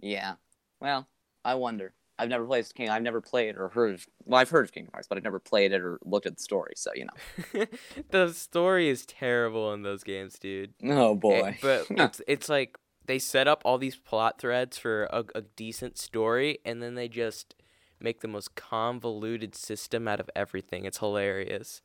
[0.00, 0.34] Yeah.
[0.80, 1.06] Well,
[1.44, 1.94] I wonder.
[2.18, 2.88] I've never played King.
[2.90, 3.94] I've never played or heard.
[3.94, 6.36] Of, well, I've heard of Kingdom Hearts, but I've never played it or looked at
[6.36, 6.74] the story.
[6.76, 7.64] So you know.
[8.10, 10.74] the story is terrible in those games, dude.
[10.84, 11.58] Oh Eh, boy.
[11.62, 15.98] but it's it's like they set up all these plot threads for a, a decent
[15.98, 17.54] story, and then they just
[17.98, 20.84] make the most convoluted system out of everything.
[20.84, 21.82] It's hilarious.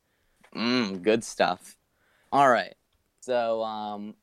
[0.54, 1.76] mm, good stuff.
[2.30, 2.74] All right.
[3.20, 4.14] So um,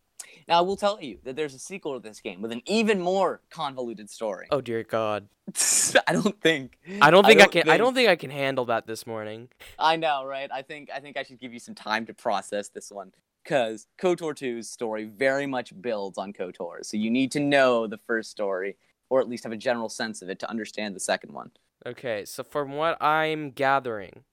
[0.48, 3.00] now I will tell you that there's a sequel to this game with an even
[3.00, 4.48] more convoluted story.
[4.52, 5.28] Oh dear God!
[6.08, 6.78] I don't think.
[7.02, 7.62] I don't think I, can.
[7.64, 9.50] I think- don't think I can handle that this morning.
[9.80, 10.50] I know, right?
[10.52, 13.12] I think I think I should give you some time to process this one
[13.44, 16.84] because KOTOR 2's story very much builds on KOTOR.
[16.84, 18.76] So you need to know the first story,
[19.10, 21.52] or at least have a general sense of it to understand the second one.
[21.86, 24.24] Okay, so from what I'm gathering,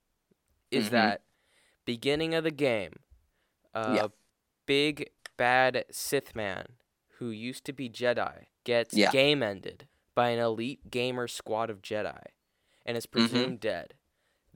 [0.71, 0.91] is Mhm.
[0.93, 1.23] that
[1.85, 3.01] beginning of the game,
[3.75, 4.07] uh, Yeah.
[4.65, 6.75] big bad Sith man
[7.19, 9.11] who used to be Jedi gets Yeah.
[9.11, 12.23] game ended by an elite gamer squad of Jedi,
[12.85, 13.11] and is Mhm.
[13.11, 13.95] presumed dead.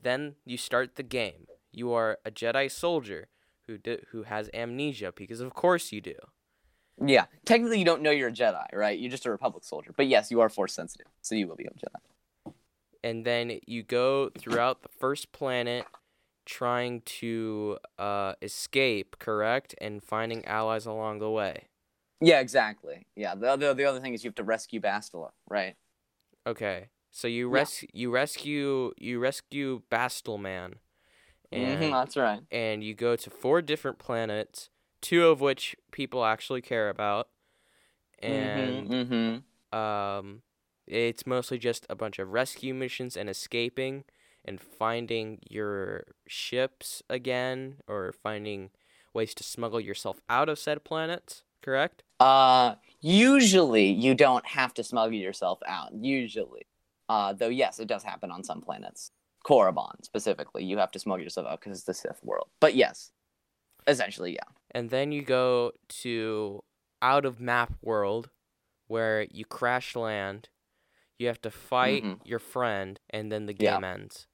[0.00, 1.46] Then you start the game.
[1.72, 3.28] You are a Jedi soldier
[3.66, 6.16] who di- who has amnesia because of course you do.
[7.04, 8.98] Yeah, technically you don't know you're a Jedi, right?
[8.98, 9.92] You're just a Republic soldier.
[9.96, 12.54] But yes, you are Force sensitive, so you will be a Jedi.
[13.04, 15.86] and then you go throughout the first planet
[16.46, 21.68] trying to uh, escape, correct, and finding allies along the way.
[22.20, 23.06] Yeah, exactly.
[23.14, 25.76] Yeah, the other the other thing is you have to rescue Bastila, right?
[26.46, 27.64] Okay, so you Yeah.
[27.92, 30.74] you rescue you rescue Bastelman,
[31.52, 32.42] and Mhm, that's right.
[32.50, 37.28] and you go to four different planets, two of which people actually care about,
[38.22, 39.76] and mm-hmm.
[39.78, 40.42] um,
[40.86, 44.04] it's mostly just a bunch of rescue missions and escaping
[44.46, 48.70] and finding your ships again or finding
[49.12, 51.42] ways to smuggle yourself out of said planets.
[51.62, 52.02] Correct?
[52.20, 55.92] Uh, usually you don't have to smuggle yourself out.
[55.94, 56.66] Usually,
[57.08, 59.10] uh, though, yes, it does happen on some planets.
[59.44, 62.48] Korriban specifically, you have to smuggle yourself out because it's the Sith world.
[62.60, 63.10] But yes,
[63.86, 64.48] essentially, yeah.
[64.72, 66.62] And then you go to
[67.02, 68.30] out of map world
[68.86, 70.48] where you crash land.
[71.18, 72.20] You have to fight Mhm.
[72.24, 73.76] your friend, and then the Yeah.
[73.76, 74.26] game ends.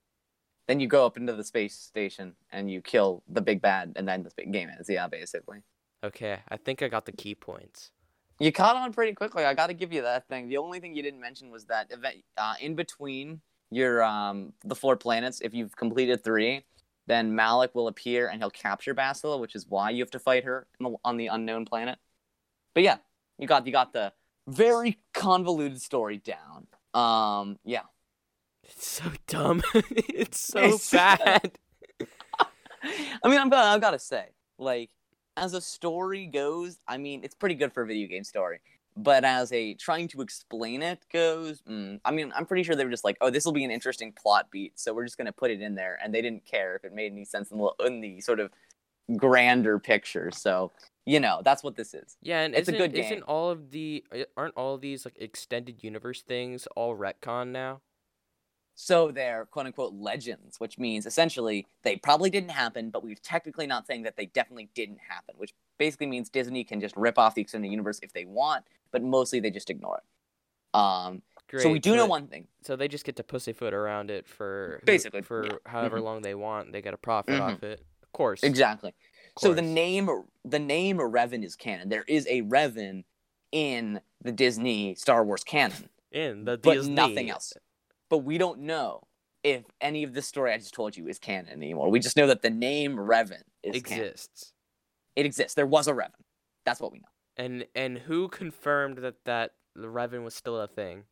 [0.69, 4.07] Then you go up into the space station and you kill the big bad, and
[4.07, 4.89] then the big game ends.
[4.89, 5.63] Yeah, basically.
[6.05, 7.91] Okay, I think I got the key points.
[8.39, 9.45] You caught on pretty quickly.
[9.45, 10.49] I got to give you that thing.
[10.49, 14.75] The only thing you didn't mention was that event uh, in between your um the
[14.75, 15.41] four planets.
[15.41, 16.65] If you've completed three,
[17.07, 20.45] then Malak will appear and he'll capture Bastila, which is why you have to fight
[20.45, 21.99] her on the, on the unknown planet.
[22.75, 22.99] But yeah,
[23.39, 24.13] you got you got the
[24.49, 26.67] very convoluted story down.
[26.95, 27.83] Um, yeah.
[28.73, 29.63] It's so dumb.
[29.75, 31.53] it's so It's- bad.
[33.25, 34.27] I mean, I'm gonna, I've got to say,
[34.59, 34.91] like,
[35.37, 38.61] as a story goes, I mean, it's pretty good for a video game story.
[38.97, 42.85] But as a trying to explain it goes, mm, I mean, I'm pretty sure they
[42.85, 45.33] were just like, oh, this will be an interesting plot beat, so we're just gonna
[45.33, 47.71] put it in there, and they didn't care if it made any sense in the,
[47.87, 48.51] in the sort of
[49.17, 50.31] grander picture.
[50.31, 50.73] So,
[51.07, 52.17] you know, that's what this is.
[52.21, 54.05] Yeah, and It's a good isn't all of the
[54.37, 57.81] aren't all of these like extended universe things all retcon now?
[58.75, 63.67] So they're quote unquote legends, which means essentially they probably didn't happen, but we're technically
[63.67, 67.35] not saying that they definitely didn't happen, which basically means Disney can just rip off
[67.35, 70.79] the extended universe if they want, but mostly they just ignore it.
[70.79, 71.63] Um, Great.
[71.63, 72.47] so we do know one thing.
[72.63, 75.53] So they just get to pussyfoot around it for Basically, for yeah.
[75.67, 76.05] however Mhm.
[76.05, 76.73] long they want.
[76.73, 77.41] They get a profit Mhm.
[77.41, 77.85] off it.
[78.03, 78.43] Of course.
[78.43, 78.95] Exactly.
[79.37, 79.73] of So the course.
[79.75, 80.11] name
[80.45, 81.89] the name Revan is canon.
[81.91, 83.05] There is a Revan
[83.53, 87.53] in the Disney Star Wars canon, in the but Disney nothing else.
[88.13, 89.01] But we don't know
[89.43, 91.91] if any of this story I just told you is canon anymore.
[91.91, 94.05] We just know that the name Revan is canon.
[94.05, 94.53] exists.
[95.17, 95.55] It exists.
[95.55, 96.11] There was a Revan.
[96.67, 97.09] That's what we know.
[97.39, 101.05] And and who confirmed that that the Revan was still a thing?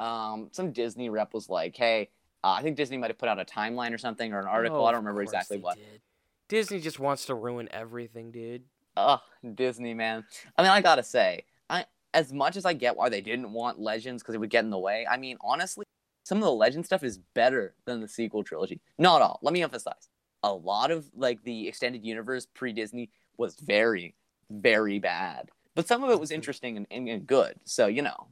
[0.00, 2.08] Um, some Disney rep was like, "Hey,
[2.42, 4.78] uh, I think Disney might have put out a timeline or something or an article.
[4.78, 6.00] Oh, I don't remember exactly what." did.
[6.48, 8.62] Disney just wants to ruin everything, dude.
[8.96, 9.20] Ugh,
[9.54, 10.24] Disney, man.
[10.56, 13.78] I mean, I gotta say, I as much as I get why they didn't want
[13.78, 15.06] Legends because it would get in the way.
[15.06, 15.84] I mean, honestly,
[16.24, 18.80] some of the Legend stuff is better than the sequel trilogy.
[18.98, 19.38] Not all.
[19.42, 20.08] Let me emphasize.
[20.42, 24.14] A lot of like the extended universe pre Disney was very,
[24.50, 27.54] very bad, but some of it was interesting and, and, and good.
[27.64, 28.28] So you know,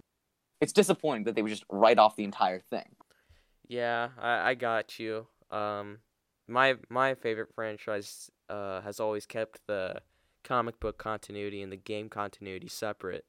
[0.60, 2.96] it's disappointing that they would just write off the entire thing.
[3.68, 5.26] Yeah, I, I got you.
[5.50, 5.98] Um,
[6.48, 10.00] my my favorite franchise uh has always kept the
[10.44, 13.24] comic book continuity and the game continuity separate.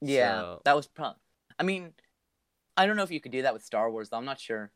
[0.00, 1.12] Yeah, So- that was pro.
[1.58, 1.92] I mean,
[2.76, 4.16] I don't know if you could do that with Star Wars, though.
[4.16, 4.70] I'm not sure.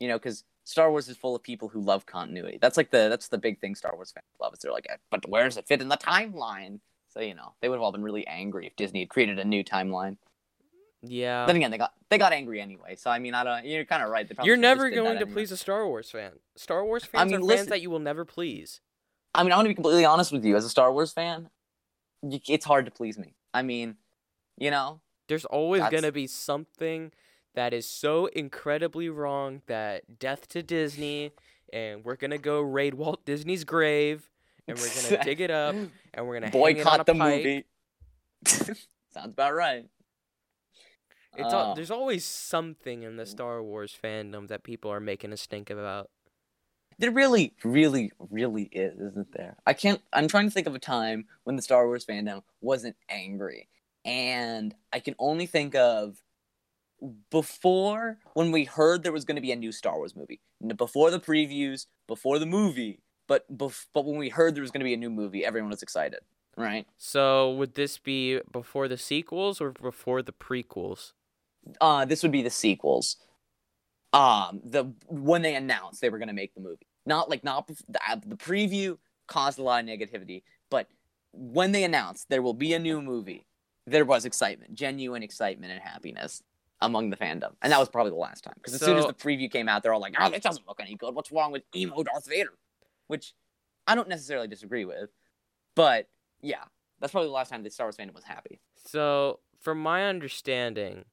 [0.00, 2.58] You know, because Star Wars is full of people who love continuity.
[2.60, 4.54] That's like the that's the big thing Star Wars fans love.
[4.54, 6.80] Is they're like, "Eh, but where does it fit in the timeline?
[7.08, 9.44] So you know, they would have all been really angry if Disney had created a
[9.44, 10.16] new timeline.
[11.04, 11.46] Yeah.
[11.46, 12.96] then again, they got they got angry anyway.
[12.96, 13.66] So I mean, I don't.
[13.66, 14.30] You're kind of right.
[14.44, 15.32] You're never going to anyway.
[15.32, 16.32] please a Star Wars fan.
[16.56, 18.80] Star Wars fans I mean, are listen- fans that you will never please.
[19.34, 20.56] I mean, I want to be completely honest with you.
[20.56, 21.48] As a Star Wars fan,
[22.22, 23.34] it's hard to please me.
[23.54, 23.96] I mean,
[24.58, 27.12] you know, There's always going to be something
[27.54, 31.32] that is so incredibly wrong that death to Disney
[31.72, 34.28] and we're to go raid Walt Disney's grave
[34.68, 35.74] and we're to dig it up
[36.14, 37.44] and we're to boycott the pike.
[37.44, 37.64] movie.
[39.12, 39.86] Sounds about right.
[41.36, 45.32] It's all, Uh, there's always something in the Star Wars fandom that people are making
[45.32, 46.10] a stink about.
[46.98, 49.56] There really, really, really is, isn't there?
[49.66, 50.00] I can't.
[50.12, 53.68] I'm trying to think of a time when the Star Wars fandom wasn't angry,
[54.04, 56.22] and I can only think of
[57.30, 60.40] before when we heard there was going to be a new Star Wars movie.
[60.76, 64.80] Before the previews, before the movie, but bef- but when we heard there was going
[64.80, 66.20] to be a new movie, everyone was excited,
[66.56, 66.86] right?
[66.96, 71.12] So would this be before the sequels or before the prequels?
[71.80, 73.16] Uh, this would be the sequels.
[74.12, 77.66] Um, the when they announced they were going to make the movie, not like not
[77.66, 80.88] bef- the, uh, the preview caused a lot of negativity, but
[81.32, 83.46] when they announced there will be a new movie,
[83.86, 86.42] there was excitement, genuine excitement and happiness
[86.82, 88.54] among the fandom, and that was probably the last time.
[88.56, 90.80] Because as soon as the preview came out, they're all like, "Oh, this doesn't look
[90.80, 91.14] any good.
[91.14, 92.52] What's wrong with emo Darth Vader?"
[93.06, 93.32] Which
[93.86, 95.10] I don't necessarily disagree with,
[95.74, 96.08] but
[96.42, 96.64] yeah,
[97.00, 98.60] that's probably the last time the Star Wars fandom was happy.
[98.86, 101.04] So, from my understanding,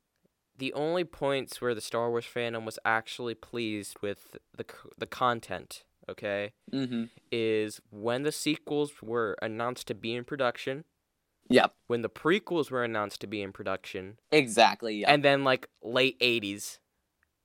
[0.57, 4.65] the only points where the Star Wars fandom was actually pleased with the
[4.97, 7.05] the content, okay, Mm-hmm.
[7.32, 10.84] is when the sequels were announced to be in production,
[11.50, 11.74] Yep.
[11.88, 14.97] when the prequels were announced to be in production, Exactly.
[15.00, 15.10] Yep.
[15.10, 16.80] and then like late 80s.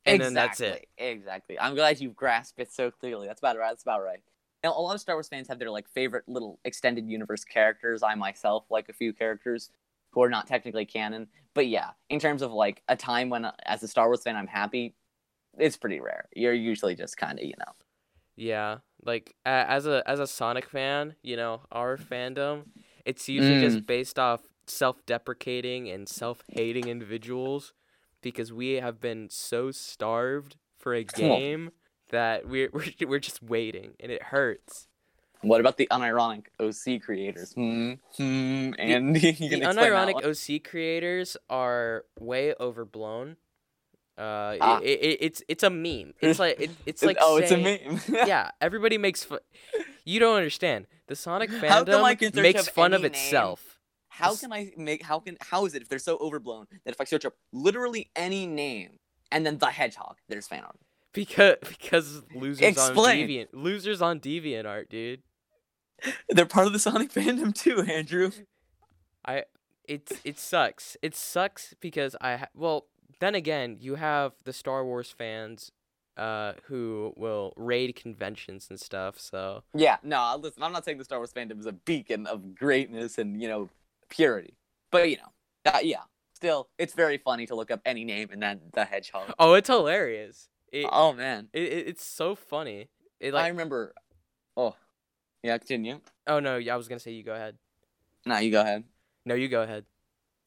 [0.07, 0.87] And then that's it.
[0.99, 1.59] Exactly.
[1.59, 3.27] I'm glad you grasped it so clearly.
[3.27, 3.71] That's about right.
[3.71, 4.21] That's about right.
[4.63, 8.03] Now, a lot of Star Wars fans have their like favorite little extended universe characters.
[8.03, 9.71] I myself like a few characters
[10.11, 13.83] who are not technically canon, but yeah, in terms of like a time when, as
[13.83, 14.95] a Star Wars fan, I'm happy,
[15.59, 16.29] it's pretty rare.
[16.37, 17.73] You're usually just kind of, you know.
[18.37, 22.65] Yeah, like as a as a Sonic fan, you know, our fandom,
[23.05, 23.61] it's usually Mm.
[23.63, 27.73] just based off self-deprecating and self-hating individuals
[28.23, 31.71] because we have been so starved for a game
[32.11, 34.89] that we're we're, we're just waiting and it hurts.
[35.43, 37.53] What about the unironic OC creators?
[37.53, 37.95] Hmm.
[38.17, 38.71] Hmm.
[38.79, 40.25] And you The that unironic?
[40.25, 43.37] OC creators are way overblown.
[44.17, 44.79] Uh, Ah.
[44.81, 46.15] it, it, it's it's a meme.
[46.21, 48.01] It's like it, it's like oh, it's a meme.
[48.27, 49.41] yeah, everybody makes fun.
[50.05, 50.87] You don't understand.
[51.07, 53.23] The Sonic How come I fandom makes fun of any name?
[53.25, 53.79] itself.
[54.09, 55.03] How can I make?
[55.03, 55.37] How can?
[55.41, 58.99] How is it if they're so overblown that if I search up literally any name
[59.33, 60.77] and then the hedgehog, there's fan art?
[61.13, 63.23] Because because losers Explain.
[63.23, 65.23] on Deviant losers on Deviant art, dude.
[66.29, 68.31] They're part of the Sonic fandom too, Andrew.
[69.27, 69.45] I
[69.89, 70.97] it's it sucks.
[71.03, 72.87] It sucks because I ha- well
[73.21, 75.73] then again you have the Star Wars fans,
[76.17, 79.19] uh, who will raid conventions and stuff.
[79.19, 82.55] So Yeah, no, listen, I'm not saying the Star Wars fandom is a beacon of
[82.55, 83.69] greatness and you know
[84.09, 84.55] purity,
[84.91, 86.03] but you know, uh, yeah,
[86.35, 89.33] still, it's very funny to look up any name and then the hedgehog.
[89.39, 90.49] oh, it's hilarious.
[90.73, 92.89] It, Oh man, it, it it's so funny.
[93.21, 93.95] It I remember.
[94.57, 94.77] Oh,
[95.43, 96.01] yeah, continue.
[96.27, 97.57] oh no, yeah, I was gonna say you go ahead.
[98.27, 98.85] No, you go ahead.
[99.25, 99.85] No, you go ahead.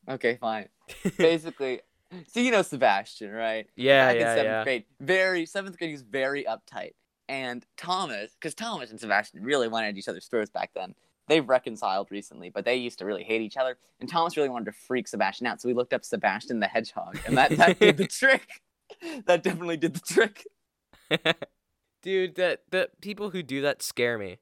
[0.09, 0.69] Okay, fine.
[1.17, 1.81] Basically,
[2.27, 3.67] So you know Sebastian, right?
[3.75, 4.63] Yeah, Back in yeah, seventh yeah.
[4.63, 6.91] grade, very seventh grade, he was very uptight.
[7.29, 10.95] And Thomas, because Thomas and Sebastian really wanted each other's throats back then.
[11.27, 13.77] They've reconciled recently, but they used to really hate each other.
[13.99, 17.19] And Thomas really wanted to freak Sebastian out, so we looked up Sebastian the Hedgehog,
[17.25, 18.61] and that, that did the trick.
[19.25, 20.47] That definitely did the trick.
[22.01, 24.37] Dude, that the people who do that scare me.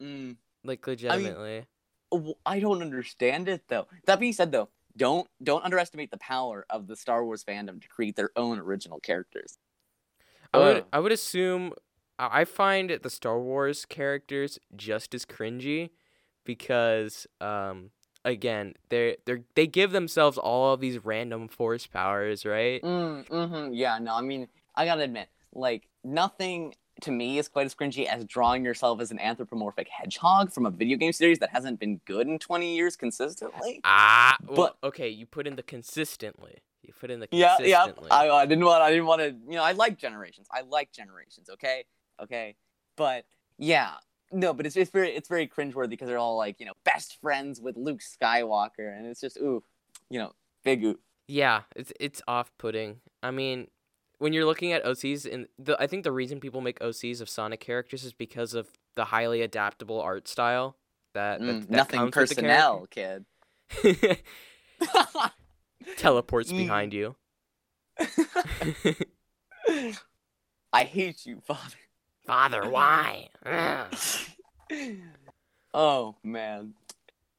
[0.00, 0.36] Mm.
[0.64, 1.66] Like legitimately.
[2.46, 3.86] I don't understand it though.
[4.06, 4.68] That being said, though,
[4.98, 9.00] don't don't underestimate the power of the Star Wars fandom to create their own original
[9.00, 9.58] characters.
[10.52, 11.72] I would I would assume
[12.18, 15.90] I I find the Star Wars characters just as cringy
[16.44, 17.90] because um
[18.24, 22.84] again they they they give themselves all of these random force powers, right?
[22.84, 27.66] Mm, hmm Yeah, no, I mean, I gotta admit, like, nothing to me is quite
[27.66, 31.50] as cringy as drawing yourself as an anthropomorphic hedgehog from a video game series that
[31.50, 33.80] hasn't been good in 20 years consistently.
[33.84, 36.58] Ah, well, But- okay, you put in the consistently.
[36.82, 37.86] You put in the Yeah, yeah.
[38.10, 40.46] I, I didn't want, I didn't want to, you know, I like generations.
[40.50, 41.84] I like generations, okay?
[42.20, 42.56] Okay.
[42.96, 43.26] But,
[43.58, 43.94] yeah.
[44.30, 47.18] No, but it's, it's very it's very cringeworthy because they're all like, you know, best
[47.20, 49.62] friends with Luke Skywalker, and it's just ooh,
[50.10, 50.32] you know,
[50.64, 50.98] big ooh.
[51.26, 53.00] Yeah, it's it's off-putting.
[53.22, 53.68] I mean,
[54.18, 57.28] when you're looking at OCs, and the I think the reason people make OCs of
[57.28, 60.76] Sonic characters is because of the highly adaptable art style
[61.14, 63.24] that, that, Mm, that nothing comes with the personnel, kid.
[65.96, 66.56] Teleports Mm.
[66.56, 67.16] behind you.
[70.72, 71.76] I hate you, father.
[72.26, 73.28] Father, why?
[75.74, 76.74] Oh man,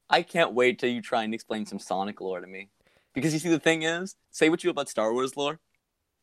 [0.09, 2.69] I can't wait till you try and explain some Sonic lore to me.
[3.13, 5.59] Because you see, the thing is, say what you about Star Wars lore,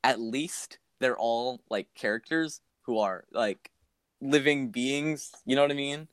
[0.06, 3.72] at least they're all like characters who are like
[4.20, 5.32] living beings.
[5.44, 6.06] You know what I mean?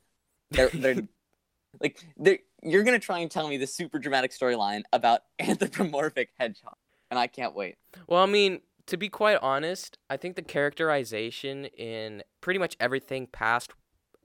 [0.51, 1.07] They're they're
[1.79, 6.75] like they You're gonna try and tell me the super dramatic storyline about anthropomorphic hedgehog,
[7.11, 7.75] and I can't wait.
[8.07, 13.27] well, I mean, to be quite honest, I think the characterization in pretty much everything
[13.27, 13.71] past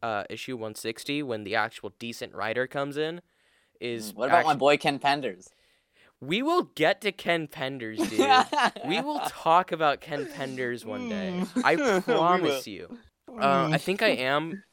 [0.03, 3.21] uh, issue 160, when the actual decent writer comes in,
[3.81, 5.49] is Mm, what about my boy Ken Penders?
[6.21, 8.89] We will get to Ken Penders, dude.
[8.89, 11.45] we will talk about Ken Penders one day.
[11.62, 12.99] I promise you.
[13.29, 13.69] Uh.
[13.73, 14.64] I think I am.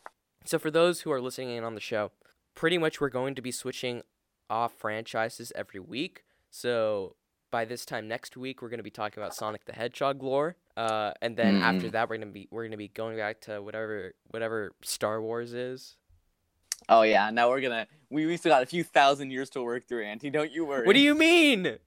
[0.45, 2.11] So for those who are listening in on the show,
[2.55, 4.01] pretty much we're going to be switching
[4.49, 6.23] off franchises every week.
[6.49, 7.15] So
[7.51, 10.55] by this time next week, we're going to be talking about Sonic the Hedgehog lore,
[10.75, 11.91] uh, and then after Mm.
[11.91, 15.95] that, we're gonna be we're gonna be going back to whatever whatever Star Wars is.
[16.89, 19.87] Oh yeah, now we're gonna we, we still got a few thousand years to work
[19.87, 20.29] through, Auntie.
[20.29, 20.85] Don't you worry.
[20.87, 21.77] What do you mean?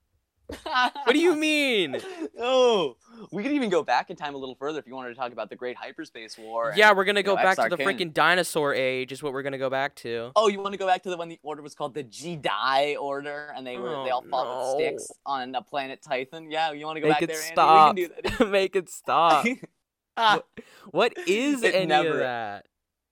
[0.63, 1.99] What do you mean?
[2.41, 2.97] oh,
[3.31, 5.33] we could even go back in time a little further if you wanted to talk
[5.33, 6.71] about the Great Hyperspace War.
[6.71, 9.13] and- Yeah, we're gonna go know, back to the freaking dinosaur age.
[9.13, 10.31] Is what we're gonna go back to.
[10.37, 12.97] Oh, you want to go back to the when the order was called the Jedi
[12.99, 14.77] Order, and they were they Oh, all fought no.
[14.77, 16.47] with sticks on a planet Tython.
[16.51, 17.89] Yeah, you want to go Make back it there, stop.
[17.91, 18.03] Andy?
[18.03, 18.51] We can do that.
[18.51, 19.45] Make it stop.
[20.91, 22.67] What is It any never- of that?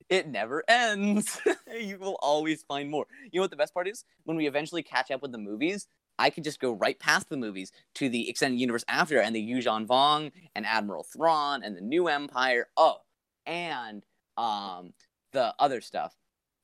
[0.09, 1.39] It never ends.
[1.79, 3.05] you will always find more.
[3.31, 4.05] You know what the best part is?
[4.23, 5.87] When we eventually catch up with the movies,
[6.19, 9.45] I could just go right past the movies to the extended universe after, and the
[9.45, 12.67] Yuuzhan Vong and Admiral Thrawn and the New Empire.
[12.75, 12.97] Oh,
[13.45, 14.03] and
[14.35, 14.93] um
[15.33, 16.15] the other stuff.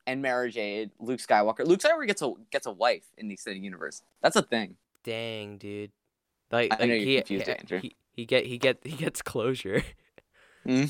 [0.05, 1.65] And Mara Jade, Luke Skywalker.
[1.65, 4.01] Luke Skywalker gets a gets a wife in the extended universe.
[4.21, 4.75] That's a thing.
[5.03, 5.91] Dang, dude.
[6.51, 7.79] Like, I know like you're he, confused, he, Andrew.
[7.79, 9.83] he he get he get he gets closure.
[10.65, 10.85] Hmm?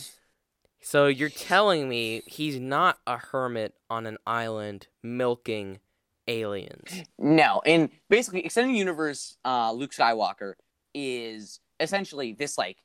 [0.84, 5.80] So you're telling me he's not a hermit on an island milking
[6.28, 7.04] aliens?
[7.18, 10.54] No, and basically, extended universe, uh, Luke Skywalker
[10.94, 12.78] is essentially this like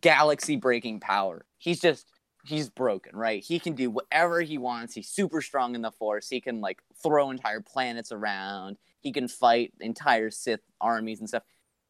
[0.00, 1.46] galaxy breaking power.
[1.58, 2.08] He's just
[2.44, 3.42] he's broken, right?
[3.42, 4.92] He can do whatever he wants.
[4.92, 6.28] He's super strong in the Force.
[6.28, 8.78] He can like throw entire planets around.
[9.00, 11.44] He can fight entire Sith armies and stuff.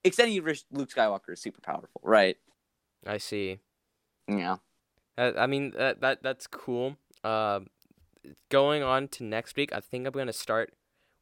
[0.04, 2.36] Extended universe, Luke Skywalker is super powerful, right?
[3.06, 3.60] I see.
[4.28, 4.56] Yeah.
[5.16, 6.96] Uh, I mean that that that's cool.
[7.22, 7.68] Um,
[8.50, 10.72] going on to next week, I think I'm gonna start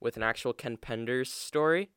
[0.00, 1.90] with an actual Ken Penders story.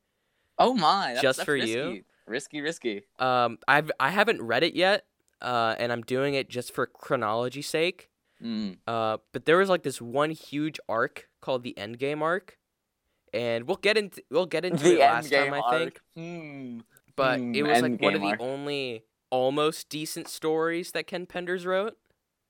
[0.58, 1.70] Oh my, that's, Just that's for risky.
[1.70, 2.04] you?
[2.26, 3.04] Risky, risky.
[3.18, 5.04] Um, I've I haven't read it yet.
[5.42, 8.08] Uh, and I'm doing it just for chronology sake.
[8.42, 8.78] Mm.
[8.86, 12.56] Uh, but there was like this one huge arc called the Endgame arc,
[13.34, 15.78] and we'll get into we'll get into it The last Endgame time I arc.
[15.78, 16.00] think.
[16.16, 16.78] Hmm.
[17.16, 18.40] But Hmm, it was like one of the arc.
[18.40, 19.04] only
[19.36, 21.96] almost decent stories that Ken Penders wrote.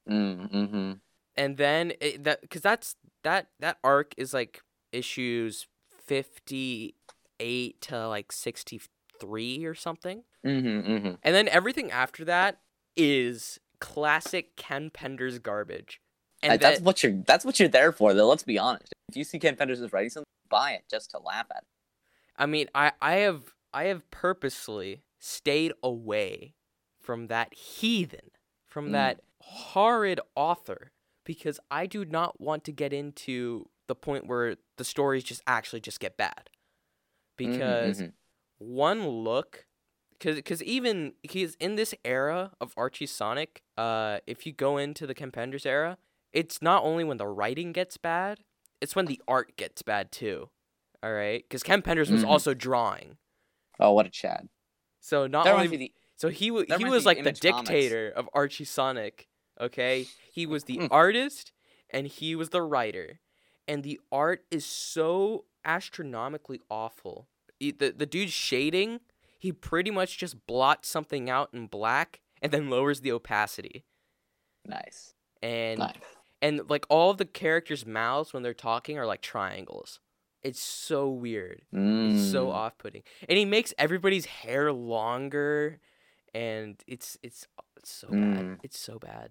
[0.08, 0.92] Mm, mm-hmm.
[1.36, 4.60] And then it, that because that's that that arc is like
[4.92, 5.66] issues
[6.06, 6.94] fifty
[7.40, 8.80] eight to like sixty
[9.20, 10.22] three or something.
[10.46, 11.14] Mm-hmm, mm-hmm.
[11.22, 12.60] And then everything after that
[12.96, 16.00] is classic Ken Penders garbage.
[16.42, 19.16] And Uh, that's what you're that's what you're there for though let's be honest if
[19.16, 21.68] you see ken penders is writing something buy it just to laugh at it.
[22.36, 26.54] I mean, I I have I have purposely stayed away
[27.06, 28.32] from that heathen,
[28.66, 28.92] from Mm.
[28.92, 30.90] that horrid author,
[31.24, 35.80] because I do not want to get into the point where the stories just actually
[35.80, 36.50] just get bad.
[36.50, 36.56] Mhm,
[37.36, 38.12] Because mhm.
[38.58, 39.66] one look,
[40.18, 43.62] because even he's in this era of Archie Sonic.
[43.76, 45.98] Uh, if you go into the Ken Penders era,
[46.32, 48.40] it's not only when the writing gets bad,
[48.80, 50.50] it's when the art gets bad too.
[51.02, 52.28] All right, because Ken Penders was Mhm.
[52.28, 53.18] also drawing.
[53.78, 54.48] Oh, what a Chad.
[55.00, 57.68] So not That only the so he w- he was like the Image Comics.
[57.68, 59.28] dictator of Archie Sonic.
[59.60, 60.88] Okay, he was the Mm.
[60.90, 61.52] artist
[61.90, 63.20] and he was the writer,
[63.68, 67.28] and the art is so astronomically awful.
[67.60, 69.00] E- The the dude's shading,
[69.38, 73.84] he pretty much just blots something out in black and then lowers the opacity.
[74.64, 75.14] nice.
[75.42, 75.94] And Nice.
[76.42, 80.00] and like all the characters' mouths when they're talking are like triangles.
[80.42, 81.62] It's so weird.
[81.72, 82.52] It's so Mm.
[82.52, 85.80] off-putting, and he makes everybody's hair longer,
[86.36, 88.18] and it's it's it's so bad.
[88.18, 88.58] Mm.
[88.62, 89.30] It's so bad.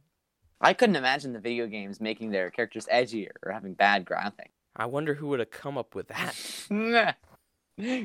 [0.60, 4.52] I couldn't imagine the video games making their characters edgier or having bad graphics.
[4.76, 6.36] I wonder who would have come up with that.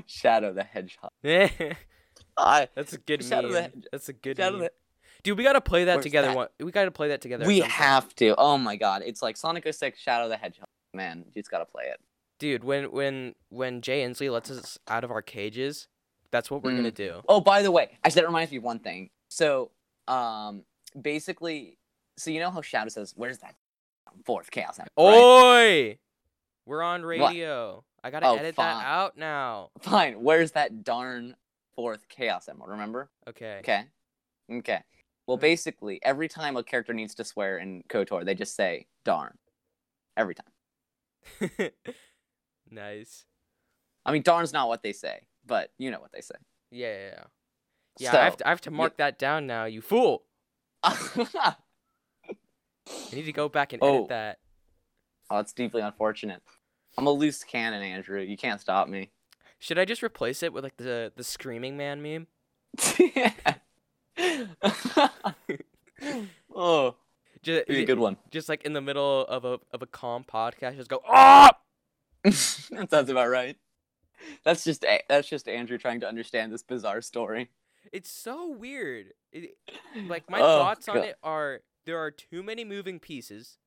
[0.07, 1.11] Shadow the Hedgehog.
[1.23, 3.63] That's a good Shadow the meme.
[3.63, 4.61] Hedge- That's a good Shadow meme.
[4.65, 4.73] the,
[5.23, 6.33] Dude, we gotta play that Where's together.
[6.35, 6.65] that?
[6.65, 7.47] We gotta play that together.
[7.47, 8.35] we have to.
[8.37, 10.67] Oh my god, it's like Sonic 06 Shadow the Hedgehog.
[10.95, 12.01] Man, you just gotta play it.
[12.39, 15.89] Dude, when when when Jay Inslee lets us out of our cages,
[16.33, 17.23] that's what we're gonna do.
[17.29, 19.11] Oh, by the way, actually, that reminds me of one thing.
[19.29, 19.71] So,
[20.09, 20.65] um,
[21.01, 21.79] basically,
[22.17, 23.55] so you know how Shadow says, "Where's that
[24.25, 25.23] fourth Chaos Emerald?" right?
[25.95, 25.99] Oi!
[26.67, 27.85] We're on radio.
[28.03, 28.67] I gotta Oh, edit fine.
[28.79, 29.71] that out now.
[29.81, 30.23] Fine.
[30.23, 31.37] Where's that darn
[31.75, 32.71] fourth Chaos Emerald?
[32.71, 33.11] Remember?
[33.29, 33.59] Okay.
[33.61, 33.85] Okay.
[34.51, 34.83] Okay.
[35.27, 35.41] Well, Hmm.
[35.43, 39.39] basically, every time a character needs to swear in KOTOR, they just say "darn."
[40.17, 40.51] Every time.
[42.71, 43.25] nice.
[44.05, 46.35] I mean, darn's not what they say, but you know what they say.
[46.71, 47.25] Yeah, yeah, yeah.
[47.99, 49.65] Yeah, so, I have to I have to mark that down now.
[49.65, 50.23] You fool!
[50.83, 51.55] oh, I
[53.13, 53.97] need to go back and Oh.
[53.97, 54.39] edit that.
[55.31, 56.43] Oh, it's deeply unfortunate.
[56.99, 58.21] I'm a loose cannon, Andrew.
[58.21, 59.11] You can't stop me.
[59.59, 62.27] Should I just replace it with like the the screaming man meme?
[66.55, 66.95] oh,
[67.43, 68.17] Just, be a good one.
[68.31, 71.51] just like in the middle of a of a calm podcast, just go ah.
[72.25, 73.57] that sounds about right.
[74.45, 77.51] That's just that's just Andrew trying to understand this bizarre story.
[77.93, 79.15] It's so weird.
[79.33, 79.57] It,
[79.95, 83.59] like my Oh, thoughts on it are there are too many moving pieces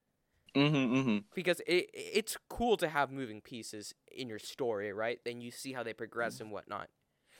[0.55, 1.17] Mm-hmm, mm-hmm.
[1.35, 5.19] because it it's cool to have moving pieces in your story, right?
[5.25, 6.89] Then you see how they progress and whatnot.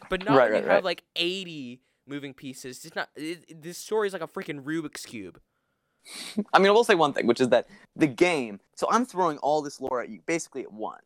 [0.09, 0.84] But not Right, when you right, have right.
[0.84, 2.86] like eighty moving pieces.
[2.86, 3.09] It's not.
[3.16, 5.39] It, this story is like a freaking Rubik's cube.
[6.53, 8.59] I mean, I will say one thing, which is that the game.
[8.76, 10.99] So I'm throwing all this lore at you, basically at one.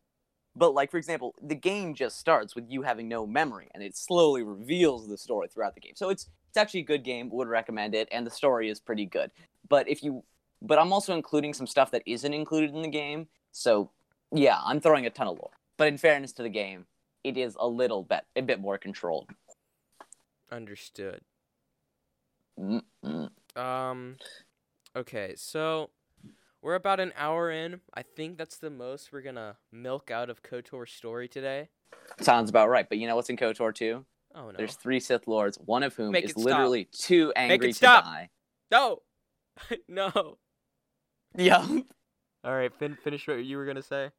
[0.58, 3.96] But like, for example, the game just starts with you having no memory, and it
[3.96, 5.94] slowly reveals the story throughout the game.
[5.94, 7.30] So it's it's actually a good game.
[7.30, 9.30] Would recommend it, and the story is pretty good.
[9.68, 10.24] But if you,
[10.60, 13.28] but I'm also including some stuff that isn't included in the game.
[13.52, 13.90] So
[14.32, 15.50] yeah, I'm throwing a ton of lore.
[15.76, 16.86] But in fairness to the game,
[17.22, 19.30] it is a little bit a bit more controlled.
[20.50, 21.20] Understood.
[22.58, 23.30] Mm-mm.
[23.54, 24.16] Um,
[24.96, 25.90] okay, so
[26.62, 27.80] we're about an hour in.
[27.94, 31.68] I think that's the most we're gonna milk out of Kotor's story today.
[32.20, 32.88] Sounds about right.
[32.88, 34.04] But you know what's in KOTOR too?
[34.34, 34.56] Oh no!
[34.56, 38.04] There's three Sith Lords, one of whom Make is literally too angry to stop.
[38.04, 38.28] die.
[38.70, 39.02] no,
[39.88, 40.38] no.
[41.36, 41.66] Yeah.
[42.44, 44.10] All right, fin- finish what you were gonna say.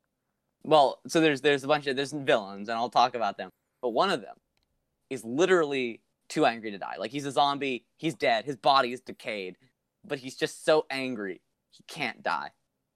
[0.64, 3.50] Well, so there's there's a bunch of there's villains, and I'll talk about them.
[3.82, 4.36] But one of them
[5.10, 6.96] is literally too angry to die.
[6.98, 9.58] Like he's a zombie, he's dead, his body is decayed,
[10.06, 12.51] but he's just so angry he can't die.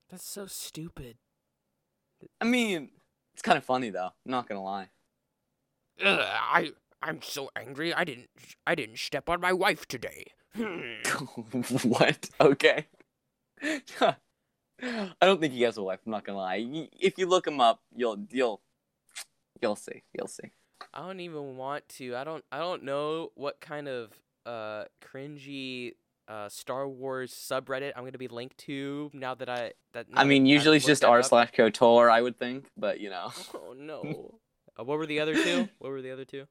[0.09, 1.17] That's so stupid.
[2.39, 2.89] I mean,
[3.33, 4.11] it's kind of funny though.
[4.25, 4.89] I'm not gonna lie.
[6.03, 6.71] Ugh, I
[7.01, 7.93] I'm so angry.
[7.93, 8.29] I didn't
[8.65, 10.25] I didn't step on my wife today.
[11.83, 12.29] what?
[12.39, 12.87] Okay.
[14.01, 14.15] I
[15.21, 15.99] don't think he has a wife.
[16.05, 16.89] I'm not gonna lie.
[16.99, 18.61] If you look him up, you'll you'll
[19.61, 20.03] you'll see.
[20.13, 20.51] You'll see.
[20.93, 22.15] I don't even want to.
[22.15, 22.43] I don't.
[22.51, 24.11] I don't know what kind of
[24.45, 25.93] uh cringy
[26.27, 30.07] uh Star Wars subreddit I'm gonna be linked to now that I that.
[30.13, 33.31] I mean, usually it's just r slash kotor, I would think, but you know.
[33.53, 34.39] Oh no.
[34.79, 35.67] uh, what were the other two?
[35.79, 36.45] What were the other two?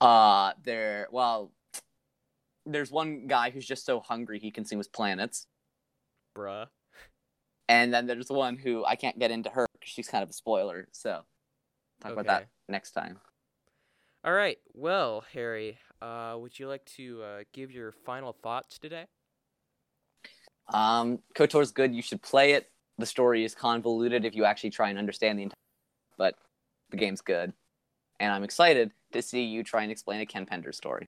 [0.00, 1.08] Uh, there.
[1.10, 1.52] Well,
[2.64, 5.46] there's one guy who's just so hungry he consumes planets,
[6.36, 6.66] Bruh.
[7.68, 10.32] and then there's one who I can't get into her because she's kind of a
[10.32, 10.88] spoiler.
[10.92, 11.22] So,
[12.02, 13.18] talk about that next time.
[14.24, 14.58] All right.
[14.74, 19.06] Well, Harry, uh, would you like to uh, give your final thoughts today?
[20.72, 21.94] Um, Kotor's good.
[21.94, 22.70] You should play it.
[22.98, 25.56] The story is convoluted if you actually try and understand the entire,
[26.18, 26.34] but
[26.90, 27.52] the game's good,
[28.18, 31.06] and I'm excited to see you try and explain a Ken Pender story.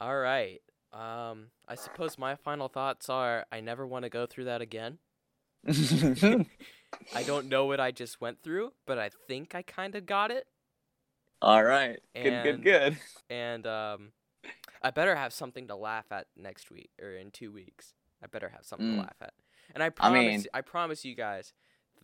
[0.00, 0.60] All right.
[0.92, 4.98] Um, I suppose my final thoughts are I never want to go through that again.
[7.14, 10.30] I don't know what I just went through, but I think I kind of got
[10.30, 10.46] it.
[11.42, 11.98] All right.
[12.14, 12.98] Good, And- good, good.
[13.30, 14.12] And um,
[14.82, 17.94] I better have something to laugh at next week or in two weeks.
[18.22, 18.94] I better have something Mm.
[18.94, 19.34] to laugh at.
[19.74, 21.52] And I I promise, mean- I promise you guys,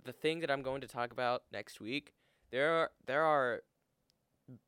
[0.05, 2.12] the thing that I'm going to talk about next week,
[2.51, 3.62] there are there are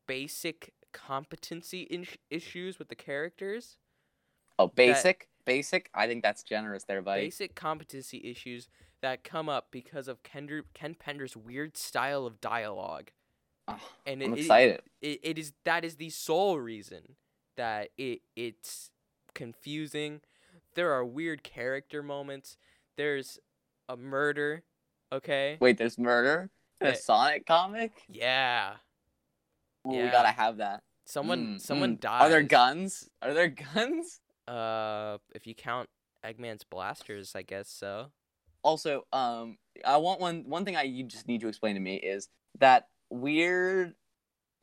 [0.07, 3.79] basic competency in- issues with the characters.
[4.59, 5.91] Oh, basic, basic.
[5.93, 7.23] I think that's generous there, buddy.
[7.23, 8.69] basic competency issues
[9.03, 13.11] that come up because of Kendra, Ken Pender's weird style of dialogue.
[14.07, 14.81] And I'm it, it, excited.
[15.01, 17.17] it, it is that is the sole reason
[17.57, 18.91] that it it's
[19.35, 20.21] confusing.
[20.75, 22.57] There are weird character moments.
[22.97, 23.39] There's
[23.89, 24.65] a murder,
[25.13, 25.57] okay?
[25.61, 26.51] Wait, there's murder
[26.81, 27.93] in a Sonic comic.
[28.09, 28.75] Yeah.
[29.87, 30.83] Ooh, we gotta have that.
[31.07, 32.01] Someone Mm, someone mm.
[32.01, 32.23] dies.
[32.23, 33.09] Are there guns?
[33.23, 34.21] Are there guns?
[34.47, 35.89] Uh if you count
[36.25, 38.11] Eggman's blasters, I guess so.
[38.63, 41.97] Also, um, I want one one thing I you just need to explain to me
[41.97, 42.29] is
[42.61, 42.89] that
[43.21, 43.95] weird,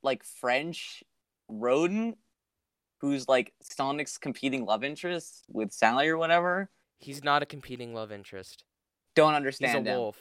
[0.04, 1.04] like French
[1.48, 2.18] rodent
[3.00, 6.70] who's like Sonic's competing love interest with Sally or whatever.
[7.00, 8.64] He's not a competing love interest.
[9.16, 9.76] Don't understand.
[9.80, 9.98] He's a him.
[10.00, 10.18] wolf.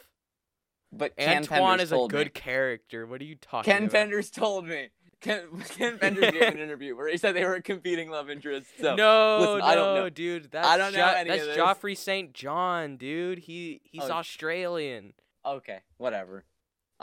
[0.93, 2.31] But Ken Antoine Penders is a good me.
[2.31, 3.07] character.
[3.07, 3.95] What are you talking Ken about?
[3.95, 4.89] Penders told me.
[5.21, 5.43] Ken,
[5.77, 8.73] Ken Penders gave an interview where he said they were competing love interests.
[8.81, 10.09] So no, listen, no, I don't know.
[10.09, 10.51] dude.
[10.51, 11.57] That's I don't know Jo- any of that's this.
[11.57, 12.33] Geoffrey St.
[12.33, 13.39] John, dude.
[13.41, 14.13] He he's Oh.
[14.13, 15.13] Australian.
[15.45, 16.45] okay, whatever.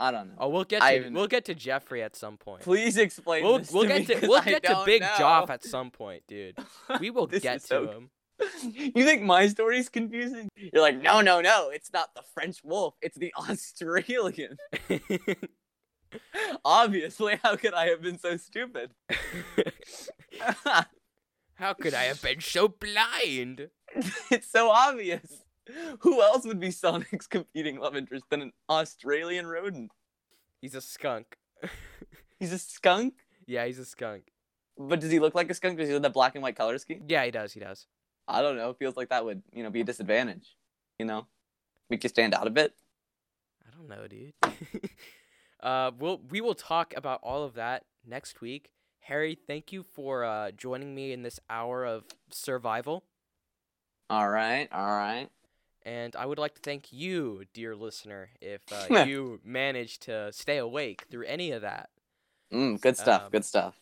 [0.00, 0.34] I don't know.
[0.38, 2.62] Oh, we'll get to even- we'll get to Geoffrey at some point.
[2.62, 3.42] Please explain.
[3.42, 5.08] We'll we'll to get to we'll I get to Big know.
[5.18, 6.56] Joff at some point, dude.
[7.00, 8.10] We will get to so him.
[8.62, 10.48] You think my story's confusing?
[10.56, 11.70] You're like, no, no, no.
[11.70, 12.94] It's not the French wolf.
[13.02, 14.56] It's the Australian.
[16.64, 18.92] Obviously, how could I have been so stupid?
[21.54, 23.70] How could I have been so blind?
[24.30, 25.42] it's so obvious.
[26.00, 29.92] Who else would be Sonic's competing love interest than an Australian rodent?
[30.60, 31.36] He's a skunk.
[32.38, 33.14] He's a skunk,
[33.48, 34.30] yeah, he's a skunk.
[34.76, 35.78] but does he look like a skunk?
[35.78, 37.02] Does he have that black and white color scheme?
[37.08, 37.52] Yeah, he does.
[37.54, 37.86] He does.
[38.28, 38.70] I don't know.
[38.70, 40.54] It feels like that would, you know, be a disadvantage.
[40.98, 41.26] You know,
[41.88, 42.74] make you stand out a bit.
[43.66, 44.34] I don't know, dude.
[45.62, 48.70] uh, we'll we will talk about all of that next week.
[49.00, 53.04] Harry, thank you for uh, joining me in this hour of survival.
[54.10, 55.30] All right, all right.
[55.88, 60.58] And I would like to thank you, dear listener, if uh, you managed to stay
[60.58, 61.88] awake through any of that.
[62.52, 63.22] Mm, good stuff.
[63.22, 63.74] Um, good stuff.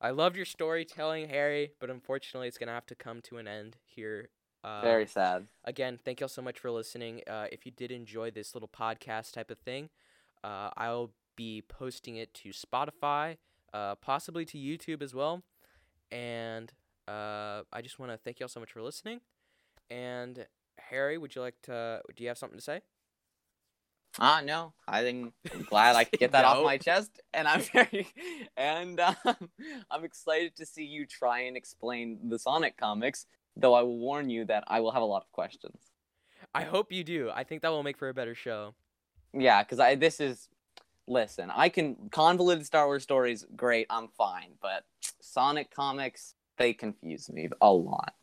[0.00, 3.76] I loved your storytelling, Harry, but unfortunately, it's gonna have to come to an end
[3.84, 4.30] here.
[4.64, 5.46] Uh, Very sad.
[5.64, 7.20] again, thank y'all so much for listening.
[7.26, 9.90] Uh, if you did enjoy this little podcast type of thing,
[10.42, 13.36] uh, I'll be posting it to Spotify,
[13.74, 15.42] uh, possibly to YouTube as well.
[16.10, 16.72] And
[17.06, 19.20] uh, I just want to thank y'all so much for listening.
[19.90, 20.46] And
[20.90, 22.00] Harry, would you like to?
[22.14, 22.80] Do you have something to say?
[24.18, 24.74] Ah, no.
[24.86, 26.48] I think I'm glad I could get that No.
[26.48, 28.06] off my chest, and I'm very,
[28.56, 29.16] and um,
[29.90, 33.26] I'm excited to see you try and explain the Sonic comics.
[33.56, 35.78] Though I will warn you that I will have a lot of questions.
[36.54, 37.30] I hope you do.
[37.34, 38.74] I think that will make for a better show.
[39.34, 40.48] Yeah, because I this is,
[41.06, 44.84] listen, I can convoluted Star Wars stories, great, I'm fine, but
[45.20, 48.14] Sonic comics they confuse me a lot.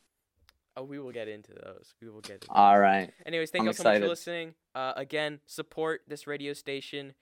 [0.78, 1.94] Oh, we will get into those.
[2.02, 4.54] We will get into All right, Anyways, thank I'm you all so much for listening.
[4.74, 7.14] Uh, again, support this radio station.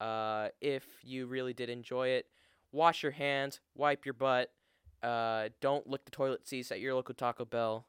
[0.00, 2.26] Uh, if you really did enjoy it,
[2.72, 4.50] wash your hands, wipe your butt.
[5.02, 7.86] Uh, don't lick the toilet seats at your local Taco Bell,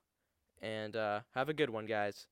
[0.62, 2.28] and uh, have a good one, guys.